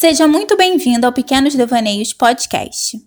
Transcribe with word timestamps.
Seja 0.00 0.28
muito 0.28 0.56
bem-vindo 0.56 1.04
ao 1.04 1.12
Pequenos 1.12 1.56
Devaneios 1.56 2.12
Podcast. 2.12 3.04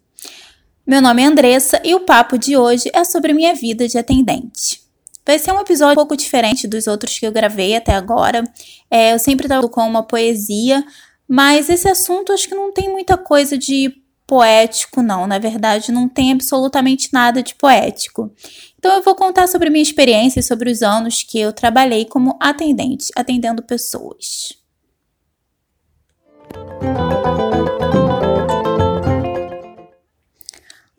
Meu 0.85 1.01
nome 1.01 1.21
é 1.21 1.25
Andressa 1.25 1.79
e 1.85 1.95
o 1.95 2.01
papo 2.01 2.37
de 2.37 2.57
hoje 2.57 2.91
é 2.93 3.05
sobre 3.05 3.31
minha 3.31 3.55
vida 3.55 3.87
de 3.87 3.97
atendente. 3.97 4.81
Vai 5.25 5.39
ser 5.39 5.53
um 5.53 5.61
episódio 5.61 5.93
um 5.93 5.95
pouco 5.95 6.17
diferente 6.17 6.67
dos 6.67 6.87
outros 6.87 7.17
que 7.17 7.25
eu 7.25 7.31
gravei 7.31 7.77
até 7.77 7.93
agora. 7.93 8.43
É, 8.89 9.13
eu 9.13 9.19
sempre 9.19 9.47
trago 9.47 9.69
com 9.69 9.87
uma 9.87 10.03
poesia, 10.03 10.83
mas 11.25 11.69
esse 11.69 11.87
assunto 11.87 12.33
acho 12.33 12.49
que 12.49 12.55
não 12.55 12.73
tem 12.73 12.89
muita 12.89 13.17
coisa 13.17 13.57
de 13.57 13.93
poético, 14.27 15.01
não. 15.01 15.25
Na 15.25 15.39
verdade, 15.39 15.93
não 15.93 16.09
tem 16.09 16.33
absolutamente 16.33 17.07
nada 17.13 17.41
de 17.41 17.55
poético. 17.55 18.33
Então, 18.77 18.93
eu 18.93 19.01
vou 19.01 19.15
contar 19.15 19.47
sobre 19.47 19.69
minha 19.69 19.81
experiência 19.81 20.41
e 20.41 20.43
sobre 20.43 20.69
os 20.69 20.81
anos 20.81 21.23
que 21.23 21.39
eu 21.39 21.53
trabalhei 21.53 22.03
como 22.03 22.37
atendente, 22.37 23.13
atendendo 23.15 23.63
pessoas. 23.63 24.60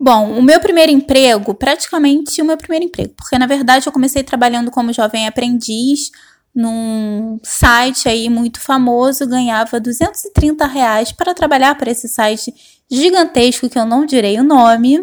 Bom, 0.05 0.37
o 0.37 0.41
meu 0.41 0.59
primeiro 0.59 0.91
emprego, 0.91 1.53
praticamente 1.53 2.41
o 2.41 2.45
meu 2.45 2.57
primeiro 2.57 2.85
emprego, 2.85 3.13
porque 3.15 3.37
na 3.37 3.47
verdade 3.47 3.87
eu 3.87 3.93
comecei 3.93 4.21
trabalhando 4.21 4.69
como 4.69 4.91
jovem 4.91 5.27
aprendiz 5.27 6.11
num 6.53 7.39
site 7.41 8.09
aí 8.09 8.29
muito 8.29 8.59
famoso, 8.59 9.25
ganhava 9.25 9.79
230 9.79 10.65
reais 10.67 11.13
para 11.13 11.33
trabalhar 11.33 11.75
para 11.75 11.89
esse 11.89 12.09
site 12.09 12.53
gigantesco 12.91 13.69
que 13.69 13.79
eu 13.79 13.85
não 13.85 14.05
direi 14.05 14.37
o 14.39 14.43
nome, 14.43 15.01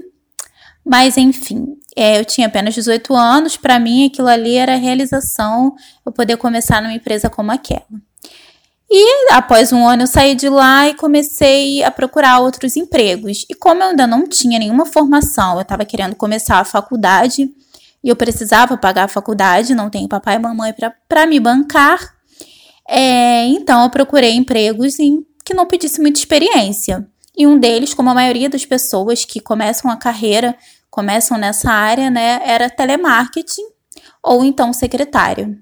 mas 0.85 1.17
enfim, 1.17 1.79
é, 1.97 2.21
eu 2.21 2.25
tinha 2.27 2.47
apenas 2.47 2.75
18 2.75 3.15
anos, 3.15 3.57
para 3.57 3.81
mim 3.81 4.07
aquilo 4.07 4.29
ali 4.29 4.57
era 4.57 4.77
realização, 4.77 5.75
eu 6.05 6.13
poder 6.13 6.37
começar 6.37 6.83
numa 6.83 6.93
empresa 6.93 7.31
como 7.31 7.51
aquela. 7.51 8.10
E 8.93 9.33
após 9.33 9.73
um 9.73 9.87
ano 9.87 10.03
eu 10.03 10.07
saí 10.09 10.35
de 10.35 10.49
lá 10.49 10.89
e 10.89 10.95
comecei 10.95 11.83
a 11.85 11.93
procurar 11.93 12.41
outros 12.41 12.77
empregos. 12.77 13.47
E 13.49 13.55
como 13.55 13.83
eu 13.83 13.91
ainda 13.91 14.05
não 14.05 14.27
tinha 14.27 14.59
nenhuma 14.59 14.85
formação, 14.85 15.55
eu 15.55 15.61
estava 15.61 15.85
querendo 15.85 16.17
começar 16.17 16.59
a 16.59 16.65
faculdade 16.65 17.49
e 18.03 18.09
eu 18.09 18.17
precisava 18.17 18.77
pagar 18.77 19.05
a 19.05 19.09
faculdade, 19.09 19.77
não 19.77 19.89
tenho 19.89 20.09
papai 20.09 20.37
e 20.37 20.39
mamãe 20.41 20.75
para 21.09 21.27
me 21.27 21.39
bancar. 21.39 22.17
É, 22.89 23.47
então 23.47 23.85
eu 23.85 23.91
procurei 23.91 24.33
empregos 24.33 24.99
em, 24.99 25.25
que 25.45 25.55
não 25.55 25.67
pedisse 25.67 26.01
muita 26.01 26.19
experiência. 26.19 27.07
E 27.37 27.47
um 27.47 27.59
deles, 27.59 27.95
como 27.95 28.11
a 28.11 28.15
maioria 28.15 28.51
das 28.51 28.67
pessoas 28.67 29.25
que 29.25 29.39
começam 29.39 29.89
a 29.89 29.97
carreira, 29.97 30.57
começam 30.91 31.39
nessa 31.39 31.71
área, 31.71 32.11
né, 32.11 32.41
era 32.45 32.69
telemarketing 32.69 33.63
ou 34.21 34.45
então 34.45 34.73
secretário. 34.73 35.57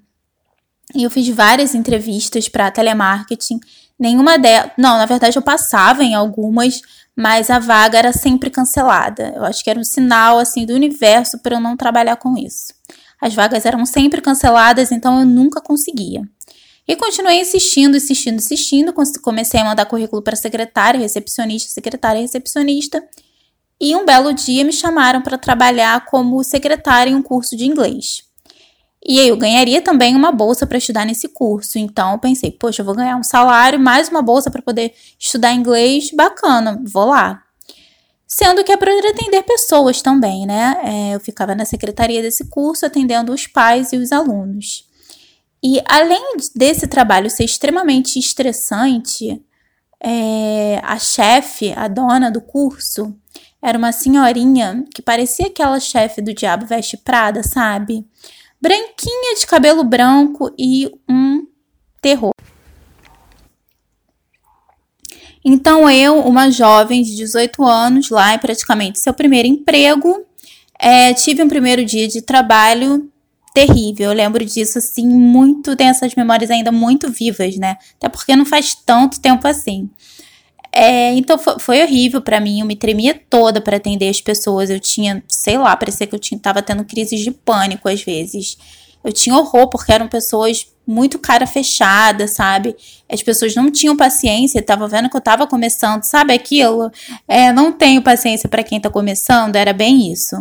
E 0.95 1.03
eu 1.03 1.11
fiz 1.11 1.29
várias 1.29 1.75
entrevistas 1.75 2.49
para 2.49 2.71
telemarketing. 2.71 3.61
Nenhuma 3.99 4.39
delas. 4.39 4.71
Não, 4.77 4.97
na 4.97 5.07
verdade 5.07 5.37
eu 5.37 5.43
passava 5.43 6.03
em 6.03 6.15
algumas, 6.15 6.81
mas 7.15 7.51
a 7.51 7.59
vaga 7.59 7.99
era 7.99 8.13
sempre 8.13 8.49
cancelada. 8.51 9.33
Eu 9.35 9.45
acho 9.45 9.63
que 9.63 9.71
era 9.71 9.79
um 9.79 9.85
sinal 9.85 10.39
assim 10.39 10.65
do 10.65 10.73
universo 10.73 11.39
para 11.39 11.57
eu 11.57 11.61
não 11.61 11.77
trabalhar 11.77 12.17
com 12.17 12.37
isso. 12.39 12.73
As 13.21 13.35
vagas 13.35 13.67
eram 13.67 13.85
sempre 13.85 14.21
canceladas, 14.21 14.93
então 14.93 15.19
eu 15.19 15.27
nunca 15.27 15.61
conseguia. 15.61 16.23
E 16.87 16.97
continuei 16.97 17.41
insistindo, 17.41 17.97
insistindo, 17.97 18.37
insistindo. 18.37 18.95
Comecei 19.21 19.61
a 19.61 19.65
mandar 19.65 19.85
currículo 19.85 20.23
para 20.23 20.37
secretária, 20.37 20.99
recepcionista, 20.99 21.71
secretária, 21.71 22.23
recepcionista. 22.23 23.03
E 23.81 23.95
um 23.95 24.07
belo 24.07 24.33
dia 24.33 24.65
me 24.65 24.73
chamaram 24.73 25.21
para 25.21 25.37
trabalhar 25.37 26.07
como 26.07 26.43
secretária 26.43 27.11
em 27.11 27.15
um 27.15 27.23
curso 27.23 27.57
de 27.57 27.67
inglês. 27.67 28.28
E 29.05 29.21
eu 29.21 29.37
ganharia 29.37 29.81
também 29.81 30.15
uma 30.17 30.33
bolsa 30.33 30.67
para 30.67 30.79
estudar 30.79 31.05
nesse 31.05 31.29
curso. 31.29 31.79
Então 31.79 32.13
eu 32.13 32.19
pensei, 32.19 32.51
poxa, 32.51 32.83
eu 32.83 32.87
vou 32.87 32.95
ganhar 32.95 33.17
um 33.17 33.23
salário, 33.23 33.79
mais 33.79 34.09
uma 34.09 34.23
bolsa 34.23 34.51
para 34.51 34.63
poder 34.63 34.93
estudar 35.19 35.53
inglês, 35.55 36.11
bacana, 36.13 36.83
vou 36.87 37.07
lá. 37.07 37.43
Sendo 38.27 38.63
que 38.63 38.73
é 38.73 38.77
para 38.77 38.93
atender 38.93 39.43
pessoas 39.45 40.03
também, 40.03 40.45
né? 40.45 40.77
É, 40.85 41.15
eu 41.15 41.21
ficava 41.21 41.55
na 41.55 41.65
secretaria 41.65 42.21
desse 42.21 42.45
curso 42.49 42.85
atendendo 42.85 43.33
os 43.33 43.47
pais 43.47 43.93
e 43.93 43.97
os 43.97 44.13
alunos. 44.13 44.85
E 45.63 45.81
além 45.87 46.37
desse 46.55 46.87
trabalho 46.87 47.31
ser 47.31 47.45
extremamente 47.45 48.19
estressante, 48.19 49.43
é, 50.01 50.81
a 50.85 50.99
chefe, 50.99 51.73
a 51.75 51.89
dona 51.89 52.31
do 52.31 52.41
curso, 52.41 53.17
era 53.61 53.77
uma 53.79 53.93
senhorinha 53.93 54.85
que 54.95 55.03
parecia 55.03 55.47
aquela 55.47 55.81
chefe 55.81 56.23
do 56.23 56.33
Diabo 56.33 56.67
Veste 56.67 56.97
Prada, 56.97 57.43
sabe? 57.43 58.07
Branquinha 58.61 59.35
de 59.39 59.47
cabelo 59.47 59.85
branco 59.85 60.53
e 60.59 60.91
um 61.09 61.47
terror. 62.01 62.33
Então 65.45 65.89
eu, 65.91 66.21
uma 66.21 66.51
jovem 66.51 67.03
de 67.03 67.17
18 67.17 67.65
anos, 67.65 68.11
lá 68.11 68.35
em 68.35 68.39
praticamente 68.39 68.99
seu 68.99 69.15
primeiro 69.15 69.49
emprego, 69.49 70.25
é, 70.79 71.15
tive 71.15 71.43
um 71.43 71.49
primeiro 71.49 71.85
dia 71.85 72.07
de 72.07 72.21
trabalho 72.21 73.11
terrível. 73.55 74.11
Eu 74.11 74.17
lembro 74.17 74.45
disso 74.45 74.79
assim 74.79 75.07
muito, 75.07 75.75
tem 75.75 75.89
essas 75.89 76.15
memórias 76.15 76.51
ainda 76.51 76.71
muito 76.71 77.11
vivas, 77.11 77.57
né? 77.57 77.77
Até 77.97 78.09
porque 78.09 78.37
não 78.37 78.45
faz 78.45 78.75
tanto 78.75 79.21
tempo 79.21 79.47
assim. 79.49 79.89
É, 80.73 81.13
então 81.15 81.39
foi, 81.39 81.59
foi 81.59 81.83
horrível 81.83 82.21
para 82.21 82.41
mim, 82.41 82.61
eu 82.61 82.67
me 82.67 82.77
tremia 82.77 83.19
toda 83.29 83.61
para 83.61 83.77
atender 83.77 84.09
as 84.09 84.21
pessoas. 84.21 84.71
Eu 84.71 84.81
tinha, 84.81 85.23
sei 85.29 85.59
lá, 85.59 85.77
parecia 85.77 86.07
que 86.07 86.15
eu 86.15 86.19
tinha, 86.19 86.39
tava 86.39 86.63
tendo 86.63 86.85
crises 86.85 87.21
de 87.21 87.31
pânico 87.31 87.89
às 87.89 88.03
vezes. 88.03 88.57
Eu 89.03 89.13
tinha 89.13 89.37
horror 89.37 89.69
porque 89.69 89.93
eram 89.93 90.09
pessoas 90.09 90.67
muito 90.87 91.19
cara 91.19 91.47
fechada, 91.47 92.27
sabe? 92.27 92.75
As 93.09 93.23
pessoas 93.23 93.55
não 93.55 93.71
tinham 93.71 93.97
paciência, 93.97 94.63
tava 94.63 94.89
vendo 94.89 95.09
que 95.09 95.17
eu 95.17 95.21
tava 95.21 95.47
começando, 95.47 96.03
sabe 96.03 96.33
aquilo? 96.33 96.91
É, 97.27 97.53
não 97.53 97.73
tenho 97.73 98.03
paciência 98.03 98.49
para 98.49 98.63
quem 98.63 98.81
tá 98.81 98.91
começando, 98.91 99.57
era 99.57 99.73
bem 99.73 100.11
isso. 100.11 100.37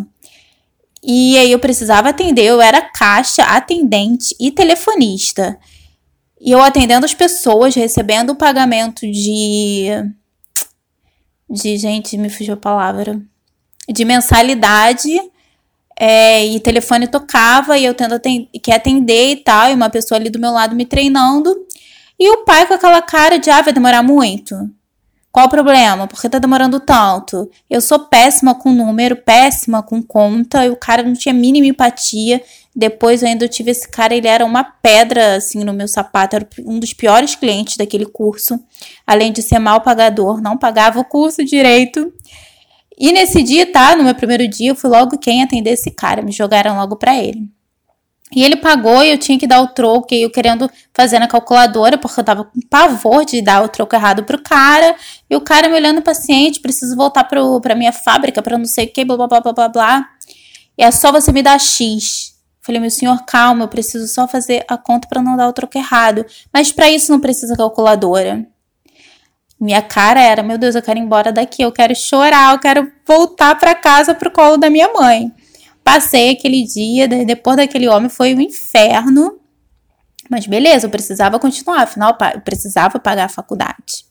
E 1.03 1.37
aí 1.37 1.51
eu 1.51 1.59
precisava 1.59 2.09
atender, 2.09 2.45
eu 2.45 2.61
era 2.61 2.81
caixa, 2.81 3.43
atendente 3.43 4.35
e 4.39 4.51
telefonista. 4.51 5.57
E 6.39 6.51
eu 6.51 6.61
atendendo 6.61 7.05
as 7.05 7.13
pessoas, 7.13 7.75
recebendo 7.75 8.31
o 8.31 8.35
pagamento 8.35 9.01
de. 9.01 9.87
De, 11.49 11.77
gente, 11.77 12.17
me 12.17 12.29
fugiu 12.29 12.53
a 12.53 12.57
palavra. 12.57 13.21
De 13.89 14.05
mensalidade. 14.05 15.09
É, 15.99 16.45
e 16.45 16.59
telefone 16.59 17.07
tocava 17.07 17.75
e 17.75 17.83
eu 17.85 17.93
tendo 17.95 18.13
atend 18.13 18.47
que 18.61 18.71
atender 18.71 19.31
e 19.31 19.35
tal. 19.37 19.71
E 19.71 19.73
uma 19.73 19.89
pessoa 19.89 20.19
ali 20.19 20.29
do 20.29 20.39
meu 20.39 20.51
lado 20.51 20.75
me 20.75 20.85
treinando. 20.85 21.55
E 22.19 22.29
o 22.29 22.45
pai 22.45 22.67
com 22.67 22.73
aquela 22.73 23.01
cara 23.01 23.37
de, 23.37 23.49
ah, 23.49 23.61
vai 23.61 23.73
demorar 23.73 24.03
muito. 24.03 24.55
Qual 25.31 25.45
o 25.45 25.49
problema? 25.49 26.07
Por 26.07 26.19
que 26.19 26.29
tá 26.29 26.39
demorando 26.39 26.79
tanto? 26.79 27.47
Eu 27.69 27.79
sou 27.79 27.99
péssima 27.99 28.55
com 28.55 28.71
número, 28.71 29.15
péssima 29.15 29.83
com 29.83 30.01
conta, 30.01 30.65
e 30.65 30.69
o 30.71 30.75
cara 30.75 31.03
não 31.03 31.13
tinha 31.13 31.31
mínima 31.31 31.67
empatia. 31.67 32.41
Depois 32.79 33.23
eu 33.23 33.27
ainda 33.27 33.47
tive 33.47 33.71
esse 33.71 33.89
cara, 33.89 34.13
ele 34.13 34.27
era 34.27 34.45
uma 34.45 34.63
pedra 34.63 35.37
assim 35.37 35.63
no 35.63 35.73
meu 35.73 35.87
sapato, 35.87 36.35
era 36.35 36.47
um 36.63 36.77
dos 36.77 36.93
piores 36.93 37.33
clientes 37.33 37.75
daquele 37.75 38.05
curso. 38.05 38.59
Além 39.05 39.31
de 39.31 39.41
ser 39.41 39.57
mal 39.57 39.81
pagador, 39.81 40.39
não 40.39 40.55
pagava 40.55 40.99
o 40.99 41.03
curso 41.03 41.43
direito. 41.43 42.13
E 42.95 43.11
nesse 43.11 43.41
dia, 43.41 43.71
tá? 43.71 43.95
No 43.95 44.03
meu 44.03 44.13
primeiro 44.13 44.47
dia, 44.47 44.69
eu 44.69 44.75
fui 44.75 44.91
logo 44.91 45.17
quem 45.17 45.41
atender 45.41 45.71
esse 45.71 45.89
cara, 45.89 46.21
me 46.21 46.31
jogaram 46.31 46.77
logo 46.77 46.95
para 46.95 47.17
ele. 47.17 47.49
E 48.31 48.43
ele 48.43 48.57
pagou 48.57 49.03
e 49.03 49.09
eu 49.09 49.17
tinha 49.17 49.39
que 49.39 49.47
dar 49.47 49.59
o 49.61 49.69
troco, 49.69 50.13
e 50.13 50.21
eu 50.21 50.29
querendo 50.29 50.69
fazer 50.93 51.17
na 51.17 51.27
calculadora, 51.27 51.97
porque 51.97 52.19
eu 52.19 52.23
tava 52.23 52.43
com 52.43 52.59
pavor 52.69 53.25
de 53.25 53.41
dar 53.41 53.63
o 53.63 53.69
troco 53.69 53.95
errado 53.95 54.23
pro 54.23 54.39
cara. 54.43 54.95
E 55.27 55.35
o 55.35 55.41
cara 55.41 55.67
me 55.67 55.73
olhando 55.73 56.03
paciente, 56.03 56.59
preciso 56.59 56.95
voltar 56.95 57.23
pro, 57.23 57.59
pra 57.59 57.73
minha 57.73 57.91
fábrica, 57.91 58.39
pra 58.39 58.55
não 58.55 58.65
sei 58.65 58.85
o 58.85 58.93
que, 58.93 59.03
blá 59.03 59.17
blá 59.17 59.41
blá 59.41 59.51
blá 59.51 59.67
blá. 59.67 60.09
E 60.77 60.83
é 60.83 60.91
só 60.91 61.11
você 61.11 61.31
me 61.31 61.41
dar 61.41 61.59
X. 61.59 62.36
Falei, 62.67 62.81
meu 62.81 62.91
senhor, 62.91 63.23
calma, 63.23 63.63
eu 63.63 63.69
preciso 63.69 64.05
só 64.09 64.27
fazer 64.27 64.65
a 64.67 64.77
conta 64.77 65.07
para 65.07 65.23
não 65.23 65.37
dar 65.37 65.47
o 65.47 65.53
troco 65.53 65.77
errado. 65.77 66.25
Mas 66.53 66.69
para 66.69 66.89
isso 66.89 67.09
não 67.13 67.21
precisa 67.21 67.55
calculadora. 67.55 68.45
Minha 69.57 69.81
cara 69.81 70.19
era, 70.21 70.43
meu 70.43 70.57
Deus, 70.57 70.75
eu 70.75 70.81
quero 70.81 70.99
ir 70.99 71.01
embora 71.01 71.31
daqui, 71.31 71.61
eu 71.61 71.71
quero 71.71 71.95
chorar, 71.95 72.53
eu 72.53 72.59
quero 72.59 72.91
voltar 73.07 73.57
para 73.57 73.73
casa 73.73 74.13
pro 74.13 74.29
colo 74.29 74.57
da 74.57 74.69
minha 74.69 74.91
mãe. 74.91 75.31
Passei 75.81 76.31
aquele 76.31 76.65
dia, 76.65 77.07
depois 77.07 77.55
daquele 77.55 77.87
homem 77.87 78.09
foi 78.09 78.35
um 78.35 78.41
inferno. 78.41 79.39
Mas 80.29 80.45
beleza, 80.45 80.87
eu 80.87 80.89
precisava 80.89 81.39
continuar, 81.39 81.83
afinal 81.83 82.17
eu 82.35 82.41
precisava 82.41 82.99
pagar 82.99 83.27
a 83.27 83.29
faculdade. 83.29 84.05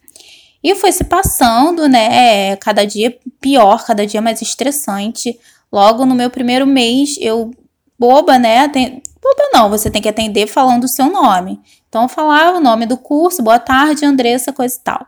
E 0.64 0.74
foi 0.76 0.92
se 0.92 1.04
passando, 1.04 1.86
né? 1.90 2.56
Cada 2.56 2.86
dia 2.86 3.18
pior, 3.38 3.84
cada 3.84 4.06
dia 4.06 4.22
mais 4.22 4.40
estressante. 4.40 5.38
Logo 5.70 6.06
no 6.06 6.14
meu 6.14 6.30
primeiro 6.30 6.66
mês, 6.66 7.16
eu 7.20 7.50
boba, 7.98 8.38
né? 8.38 8.68
Tem, 8.68 9.02
boba 9.22 9.50
não, 9.52 9.68
você 9.70 9.90
tem 9.90 10.02
que 10.02 10.08
atender 10.08 10.46
falando 10.46 10.84
o 10.84 10.88
seu 10.88 11.10
nome. 11.10 11.60
Então, 11.88 12.02
eu 12.02 12.08
falava 12.08 12.58
o 12.58 12.60
nome 12.60 12.86
do 12.86 12.96
curso, 12.96 13.42
boa 13.42 13.58
tarde, 13.58 14.04
Andressa, 14.04 14.52
coisa 14.52 14.76
e 14.76 14.80
tal. 14.80 15.06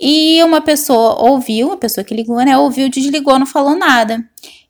E 0.00 0.42
uma 0.44 0.60
pessoa 0.60 1.20
ouviu, 1.28 1.72
a 1.72 1.76
pessoa 1.76 2.04
que 2.04 2.14
ligou, 2.14 2.36
né? 2.36 2.56
Ouviu, 2.56 2.88
desligou, 2.88 3.38
não 3.38 3.46
falou 3.46 3.76
nada. 3.76 4.24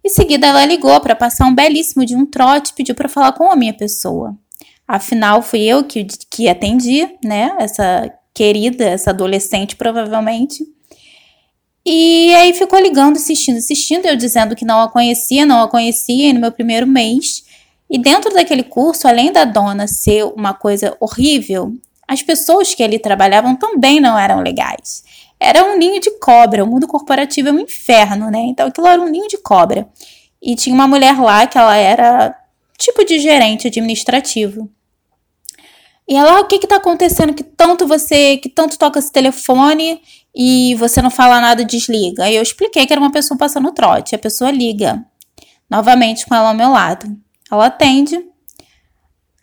Em 0.04 0.08
seguida, 0.08 0.46
ela 0.46 0.64
ligou 0.64 0.98
para 1.00 1.14
passar 1.14 1.46
um 1.46 1.54
belíssimo 1.54 2.04
de 2.04 2.16
um 2.16 2.24
trote, 2.24 2.72
pediu 2.72 2.94
para 2.94 3.08
falar 3.08 3.32
com 3.32 3.50
a 3.50 3.56
minha 3.56 3.74
pessoa. 3.74 4.34
Afinal, 4.86 5.42
fui 5.42 5.60
eu 5.60 5.84
que, 5.84 6.06
que 6.30 6.48
atendi, 6.48 7.06
né? 7.22 7.54
Essa 7.58 8.10
querida, 8.32 8.84
essa 8.84 9.10
adolescente, 9.10 9.76
provavelmente. 9.76 10.64
E 11.90 12.34
aí 12.34 12.52
ficou 12.52 12.78
ligando, 12.78 13.16
assistindo, 13.16 13.56
assistindo, 13.56 14.04
eu 14.04 14.14
dizendo 14.14 14.54
que 14.54 14.62
não 14.62 14.78
a 14.82 14.90
conhecia, 14.90 15.46
não 15.46 15.62
a 15.62 15.68
conhecia 15.68 16.34
no 16.34 16.40
meu 16.40 16.52
primeiro 16.52 16.86
mês. 16.86 17.42
E 17.88 17.96
dentro 17.96 18.30
daquele 18.34 18.62
curso, 18.62 19.08
além 19.08 19.32
da 19.32 19.46
dona 19.46 19.86
ser 19.86 20.24
uma 20.24 20.52
coisa 20.52 20.94
horrível, 21.00 21.72
as 22.06 22.22
pessoas 22.22 22.74
que 22.74 22.82
ali 22.82 22.98
trabalhavam 22.98 23.56
também 23.56 24.00
não 24.00 24.18
eram 24.18 24.42
legais. 24.42 25.02
Era 25.40 25.64
um 25.64 25.78
ninho 25.78 25.98
de 25.98 26.10
cobra, 26.18 26.62
o 26.62 26.66
mundo 26.66 26.86
corporativo 26.86 27.48
é 27.48 27.52
um 27.52 27.60
inferno, 27.60 28.30
né? 28.30 28.40
Então 28.40 28.66
aquilo 28.66 28.86
era 28.86 29.00
um 29.00 29.08
ninho 29.08 29.26
de 29.26 29.38
cobra. 29.38 29.88
E 30.42 30.54
tinha 30.56 30.74
uma 30.74 30.86
mulher 30.86 31.18
lá 31.18 31.46
que 31.46 31.56
ela 31.56 31.74
era 31.74 32.38
tipo 32.76 33.02
de 33.02 33.18
gerente 33.18 33.66
administrativo. 33.66 34.68
E 36.06 36.14
ela, 36.14 36.36
ah, 36.36 36.40
o 36.40 36.44
que 36.44 36.58
que 36.58 36.66
tá 36.66 36.76
acontecendo 36.76 37.32
que 37.32 37.42
tanto 37.42 37.86
você, 37.86 38.36
que 38.36 38.50
tanto 38.50 38.78
toca 38.78 38.98
esse 38.98 39.10
telefone 39.10 40.02
e 40.34 40.74
você 40.76 41.02
não 41.02 41.10
fala 41.10 41.40
nada, 41.40 41.64
desliga. 41.64 42.24
Aí 42.24 42.36
eu 42.36 42.42
expliquei 42.42 42.86
que 42.86 42.92
era 42.92 43.00
uma 43.00 43.10
pessoa 43.10 43.36
passando 43.36 43.72
trote. 43.72 44.14
A 44.14 44.18
pessoa 44.18 44.50
liga, 44.50 45.04
novamente 45.68 46.26
com 46.26 46.34
ela 46.34 46.48
ao 46.48 46.54
meu 46.54 46.70
lado. 46.70 47.16
Ela 47.50 47.66
atende, 47.66 48.24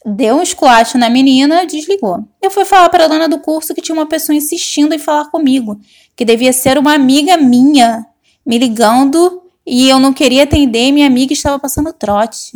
deu 0.05 0.37
um 0.37 0.41
esculacho 0.41 0.97
na 0.97 1.09
menina, 1.09 1.65
desligou. 1.65 2.23
Eu 2.41 2.51
fui 2.51 2.65
falar 2.65 2.89
para 2.89 3.05
a 3.05 3.07
dona 3.07 3.27
do 3.27 3.39
curso 3.39 3.73
que 3.73 3.81
tinha 3.81 3.95
uma 3.95 4.05
pessoa 4.05 4.35
insistindo 4.35 4.93
em 4.93 4.99
falar 4.99 5.25
comigo, 5.25 5.79
que 6.15 6.23
devia 6.23 6.53
ser 6.53 6.77
uma 6.77 6.93
amiga 6.93 7.35
minha, 7.35 8.05
me 8.45 8.57
ligando 8.57 9.41
e 9.65 9.89
eu 9.89 9.99
não 9.99 10.13
queria 10.13 10.43
atender 10.43 10.91
minha 10.91 11.07
amiga 11.07 11.33
estava 11.33 11.57
passando 11.57 11.91
trote. 11.91 12.53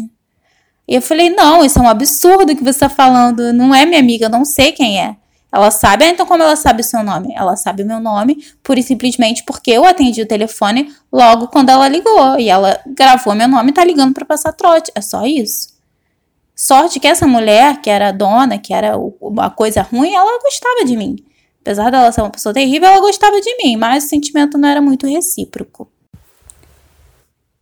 E 0.88 0.96
eu 0.96 1.02
falei: 1.02 1.30
não, 1.30 1.66
isso 1.66 1.80
é 1.80 1.82
um 1.82 1.90
absurdo 1.90 2.56
que 2.56 2.64
você 2.64 2.70
está 2.70 2.90
falando. 2.90 3.52
Não 3.52 3.74
é 3.74 3.86
minha 3.86 4.00
amiga, 4.00 4.26
eu 4.26 4.30
não 4.30 4.46
sei 4.46 4.72
quem 4.72 5.00
é. 5.00 5.16
Ela 5.52 5.72
sabe, 5.72 6.06
ah, 6.06 6.10
então 6.10 6.26
como 6.26 6.44
ela 6.44 6.56
sabe 6.56 6.82
o 6.82 6.84
seu 6.84 7.04
nome? 7.04 7.34
Ela 7.36 7.56
sabe 7.56 7.82
o 7.82 7.86
meu 7.86 8.00
nome, 8.00 8.46
pura 8.62 8.80
e 8.80 8.84
simplesmente 8.84 9.44
porque 9.44 9.72
eu 9.72 9.84
atendi 9.84 10.22
o 10.22 10.28
telefone 10.28 10.94
logo 11.12 11.48
quando 11.48 11.70
ela 11.70 11.88
ligou. 11.88 12.40
E 12.40 12.50
ela 12.50 12.80
gravou 12.86 13.34
meu 13.34 13.48
nome 13.48 13.72
e 13.72 13.74
tá 13.74 13.84
ligando 13.84 14.14
para 14.14 14.26
passar 14.26 14.54
trote. 14.54 14.92
É 14.94 15.02
só 15.02 15.26
isso. 15.26 15.80
Sorte 16.56 17.00
que 17.00 17.08
essa 17.08 17.26
mulher, 17.26 17.82
que 17.82 17.90
era 17.90 18.10
a 18.10 18.12
dona, 18.12 18.60
que 18.60 18.74
era 18.74 18.94
a 19.40 19.50
coisa 19.50 19.82
ruim, 19.82 20.14
ela 20.14 20.40
gostava 20.42 20.86
de 20.86 20.96
mim. 20.96 21.16
Apesar 21.62 21.90
dela 21.90 22.12
ser 22.12 22.22
uma 22.22 22.30
pessoa 22.30 22.54
terrível, 22.54 22.88
ela 22.90 23.02
gostava 23.02 23.40
de 23.42 23.58
mim, 23.64 23.76
mas 23.76 24.04
o 24.04 24.08
sentimento 24.08 24.58
não 24.58 24.70
era 24.70 24.82
muito 24.82 25.08
recíproco. 25.08 25.90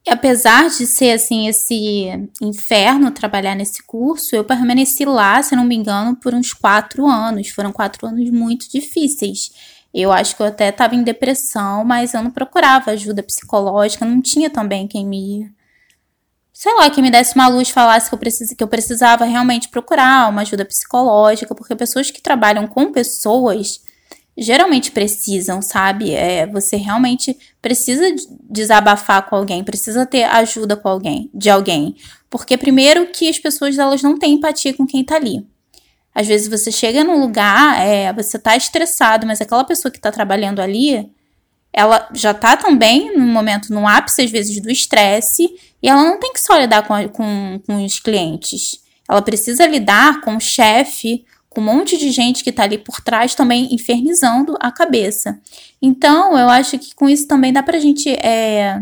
Apesar 0.10 0.70
de 0.70 0.86
ser 0.88 1.12
assim 1.12 1.48
esse 1.48 2.08
inferno 2.42 3.12
trabalhar 3.12 3.56
nesse 3.56 3.84
curso, 3.84 4.36
eu 4.36 4.44
permaneci 4.44 5.04
lá, 5.04 5.42
se 5.44 5.56
não 5.56 5.66
me 5.66 5.76
engano, 5.76 6.16
por 6.16 6.34
uns 6.34 6.54
quatro 6.54 7.06
anos. 7.06 7.50
Foram 7.50 7.74
quatro 7.74 8.08
anos 8.08 8.30
muito 8.30 8.70
difíceis. 8.70 9.52
Eu 9.94 10.12
acho 10.12 10.36
que 10.36 10.42
eu 10.42 10.48
até 10.48 10.70
estava 10.70 10.96
em 10.96 11.04
depressão, 11.04 11.84
mas 11.84 12.14
eu 12.14 12.24
não 12.24 12.32
procurava 12.32 12.92
ajuda 12.92 13.24
psicológica, 13.24 14.06
não 14.06 14.22
tinha 14.22 14.50
também 14.50 14.88
quem 14.88 15.06
me. 15.06 15.52
Sei 16.54 16.74
lá, 16.76 16.90
que 16.90 17.02
me 17.02 17.12
desse 17.12 17.36
uma 17.36 17.48
luz, 17.48 17.70
falasse 17.70 18.10
que 18.10 18.16
eu, 18.16 18.20
precis, 18.20 18.54
que 18.54 18.64
eu 18.64 18.68
precisava 18.68 19.26
realmente 19.26 19.70
procurar 19.70 20.30
uma 20.30 20.42
ajuda 20.42 20.66
psicológica, 20.66 21.54
porque 21.54 21.76
pessoas 21.76 22.10
que 22.10 22.22
trabalham 22.22 22.68
com 22.68 22.92
pessoas 22.92 23.82
geralmente 24.38 24.92
precisam, 24.92 25.62
sabe? 25.62 26.14
É, 26.14 26.46
você 26.46 26.76
realmente 26.76 27.36
precisa 27.62 28.04
desabafar 28.50 29.28
com 29.28 29.36
alguém, 29.36 29.64
precisa 29.64 30.06
ter 30.06 30.24
ajuda 30.24 30.76
com 30.76 30.88
alguém, 30.88 31.30
de 31.34 31.50
alguém. 31.50 31.96
Porque 32.30 32.56
primeiro 32.56 33.08
que 33.08 33.28
as 33.28 33.40
pessoas 33.40 33.78
elas 33.80 34.04
não 34.04 34.20
têm 34.20 34.34
empatia 34.36 34.74
com 34.74 34.86
quem 34.86 35.04
tá 35.04 35.16
ali. 35.16 35.46
Às 36.14 36.28
vezes 36.28 36.48
você 36.48 36.72
chega 36.72 37.04
num 37.04 37.20
lugar, 37.20 37.80
é, 37.80 38.12
você 38.14 38.38
tá 38.38 38.56
estressado, 38.56 39.26
mas 39.26 39.42
aquela 39.42 39.64
pessoa 39.64 39.92
que 39.92 40.00
tá 40.00 40.12
trabalhando 40.12 40.60
ali, 40.60 41.10
ela 41.74 42.08
já 42.14 42.34
tá 42.34 42.58
também 42.58 43.16
no 43.18 43.26
momento, 43.26 43.74
no 43.74 43.88
ápice 43.88 44.24
às 44.24 44.32
vezes 44.32 44.62
do 44.62 44.70
estresse, 44.70 45.48
e 45.82 45.88
ela 45.88 46.04
não 46.04 46.20
tem 46.20 46.34
que 46.34 46.42
só 46.42 46.58
lidar 46.58 46.88
com, 46.88 47.08
com, 47.10 47.62
com 47.66 47.86
os 47.86 48.00
clientes. 48.00 48.80
Ela 49.08 49.22
precisa 49.22 49.66
lidar 49.66 50.22
com 50.22 50.36
o 50.36 50.40
chefe, 50.40 51.24
com 51.50 51.62
um 51.62 51.64
monte 51.64 51.98
de 51.98 52.12
gente 52.12 52.44
que 52.44 52.50
está 52.50 52.64
ali 52.64 52.78
por 52.78 53.02
trás 53.02 53.34
também 53.34 53.74
infernizando 53.74 54.56
a 54.60 54.72
cabeça. 54.72 55.40
Então, 55.82 56.38
eu 56.38 56.50
acho 56.50 56.78
que 56.78 56.94
com 56.94 57.10
isso 57.10 57.28
também 57.28 57.54
dá 57.54 57.64
para 57.64 57.78
a 57.78 57.80
gente 57.80 58.10
é, 58.10 58.82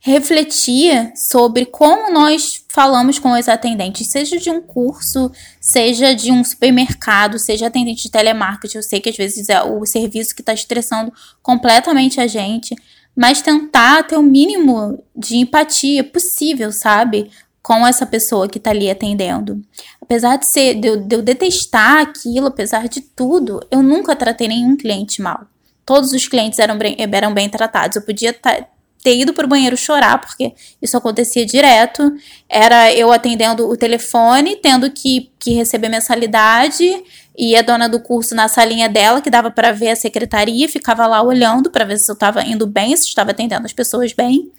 refletir 0.00 1.12
sobre 1.14 1.66
como 1.66 2.12
nós 2.12 2.64
falamos 2.68 3.18
com 3.18 3.32
os 3.32 3.48
atendentes, 3.48 4.08
seja 4.08 4.38
de 4.38 4.50
um 4.50 4.60
curso, 4.60 5.30
seja 5.60 6.14
de 6.14 6.32
um 6.32 6.42
supermercado, 6.42 7.38
seja 7.38 7.66
atendente 7.66 8.04
de 8.04 8.10
telemarketing. 8.10 8.78
Eu 8.78 8.82
sei 8.82 9.00
que 9.00 9.10
às 9.10 9.16
vezes 9.16 9.48
é 9.48 9.62
o 9.62 9.84
serviço 9.84 10.34
que 10.34 10.42
está 10.42 10.52
estressando 10.52 11.12
completamente 11.42 12.20
a 12.20 12.26
gente, 12.26 12.74
mas 13.14 13.42
tentar 13.42 14.04
ter 14.04 14.16
o 14.16 14.22
mínimo 14.22 15.02
de 15.14 15.36
empatia 15.36 16.04
possível, 16.04 16.72
sabe? 16.72 17.30
com 17.68 17.86
essa 17.86 18.06
pessoa 18.06 18.48
que 18.48 18.56
está 18.56 18.70
ali 18.70 18.88
atendendo. 18.88 19.62
Apesar 20.08 20.38
de 20.38 20.46
ser 20.46 20.74
de 20.80 20.88
eu, 20.88 20.96
de 20.96 21.16
eu 21.16 21.20
detestar 21.20 22.00
aquilo, 22.00 22.46
apesar 22.46 22.88
de 22.88 23.02
tudo, 23.02 23.60
eu 23.70 23.82
nunca 23.82 24.16
tratei 24.16 24.48
nenhum 24.48 24.74
cliente 24.74 25.20
mal. 25.20 25.42
Todos 25.84 26.12
os 26.12 26.26
clientes 26.26 26.58
eram 26.58 26.78
bem, 26.78 26.96
eram 27.12 27.34
bem 27.34 27.46
tratados. 27.46 27.94
Eu 27.94 28.02
podia 28.02 28.32
ter 28.32 29.18
ido 29.18 29.34
para 29.34 29.44
o 29.44 29.48
banheiro 29.48 29.76
chorar, 29.76 30.18
porque 30.18 30.54
isso 30.80 30.96
acontecia 30.96 31.44
direto. 31.44 32.10
Era 32.48 32.90
eu 32.94 33.12
atendendo 33.12 33.68
o 33.68 33.76
telefone, 33.76 34.56
tendo 34.56 34.90
que, 34.90 35.30
que 35.38 35.52
receber 35.52 35.90
mensalidade, 35.90 37.04
e 37.36 37.54
a 37.54 37.60
dona 37.60 37.86
do 37.86 38.00
curso 38.00 38.34
na 38.34 38.48
salinha 38.48 38.88
dela, 38.88 39.20
que 39.20 39.28
dava 39.28 39.50
para 39.50 39.72
ver 39.72 39.90
a 39.90 39.96
secretaria, 39.96 40.70
ficava 40.70 41.06
lá 41.06 41.20
olhando 41.22 41.70
para 41.70 41.84
ver 41.84 41.98
se 41.98 42.10
eu 42.10 42.14
estava 42.14 42.42
indo 42.42 42.66
bem, 42.66 42.96
se 42.96 43.06
estava 43.06 43.32
atendendo 43.32 43.66
as 43.66 43.74
pessoas 43.74 44.14
bem. 44.14 44.50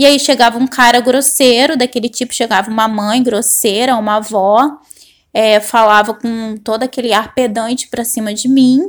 E 0.00 0.06
aí 0.06 0.18
chegava 0.18 0.56
um 0.56 0.66
cara 0.66 0.98
grosseiro, 0.98 1.76
daquele 1.76 2.08
tipo, 2.08 2.32
chegava 2.32 2.70
uma 2.70 2.88
mãe 2.88 3.22
grosseira, 3.22 3.94
uma 3.96 4.16
avó, 4.16 4.80
é, 5.30 5.60
falava 5.60 6.14
com 6.14 6.56
todo 6.56 6.84
aquele 6.84 7.12
ar 7.12 7.34
pedante 7.34 7.86
pra 7.86 8.02
cima 8.02 8.32
de 8.32 8.48
mim 8.48 8.80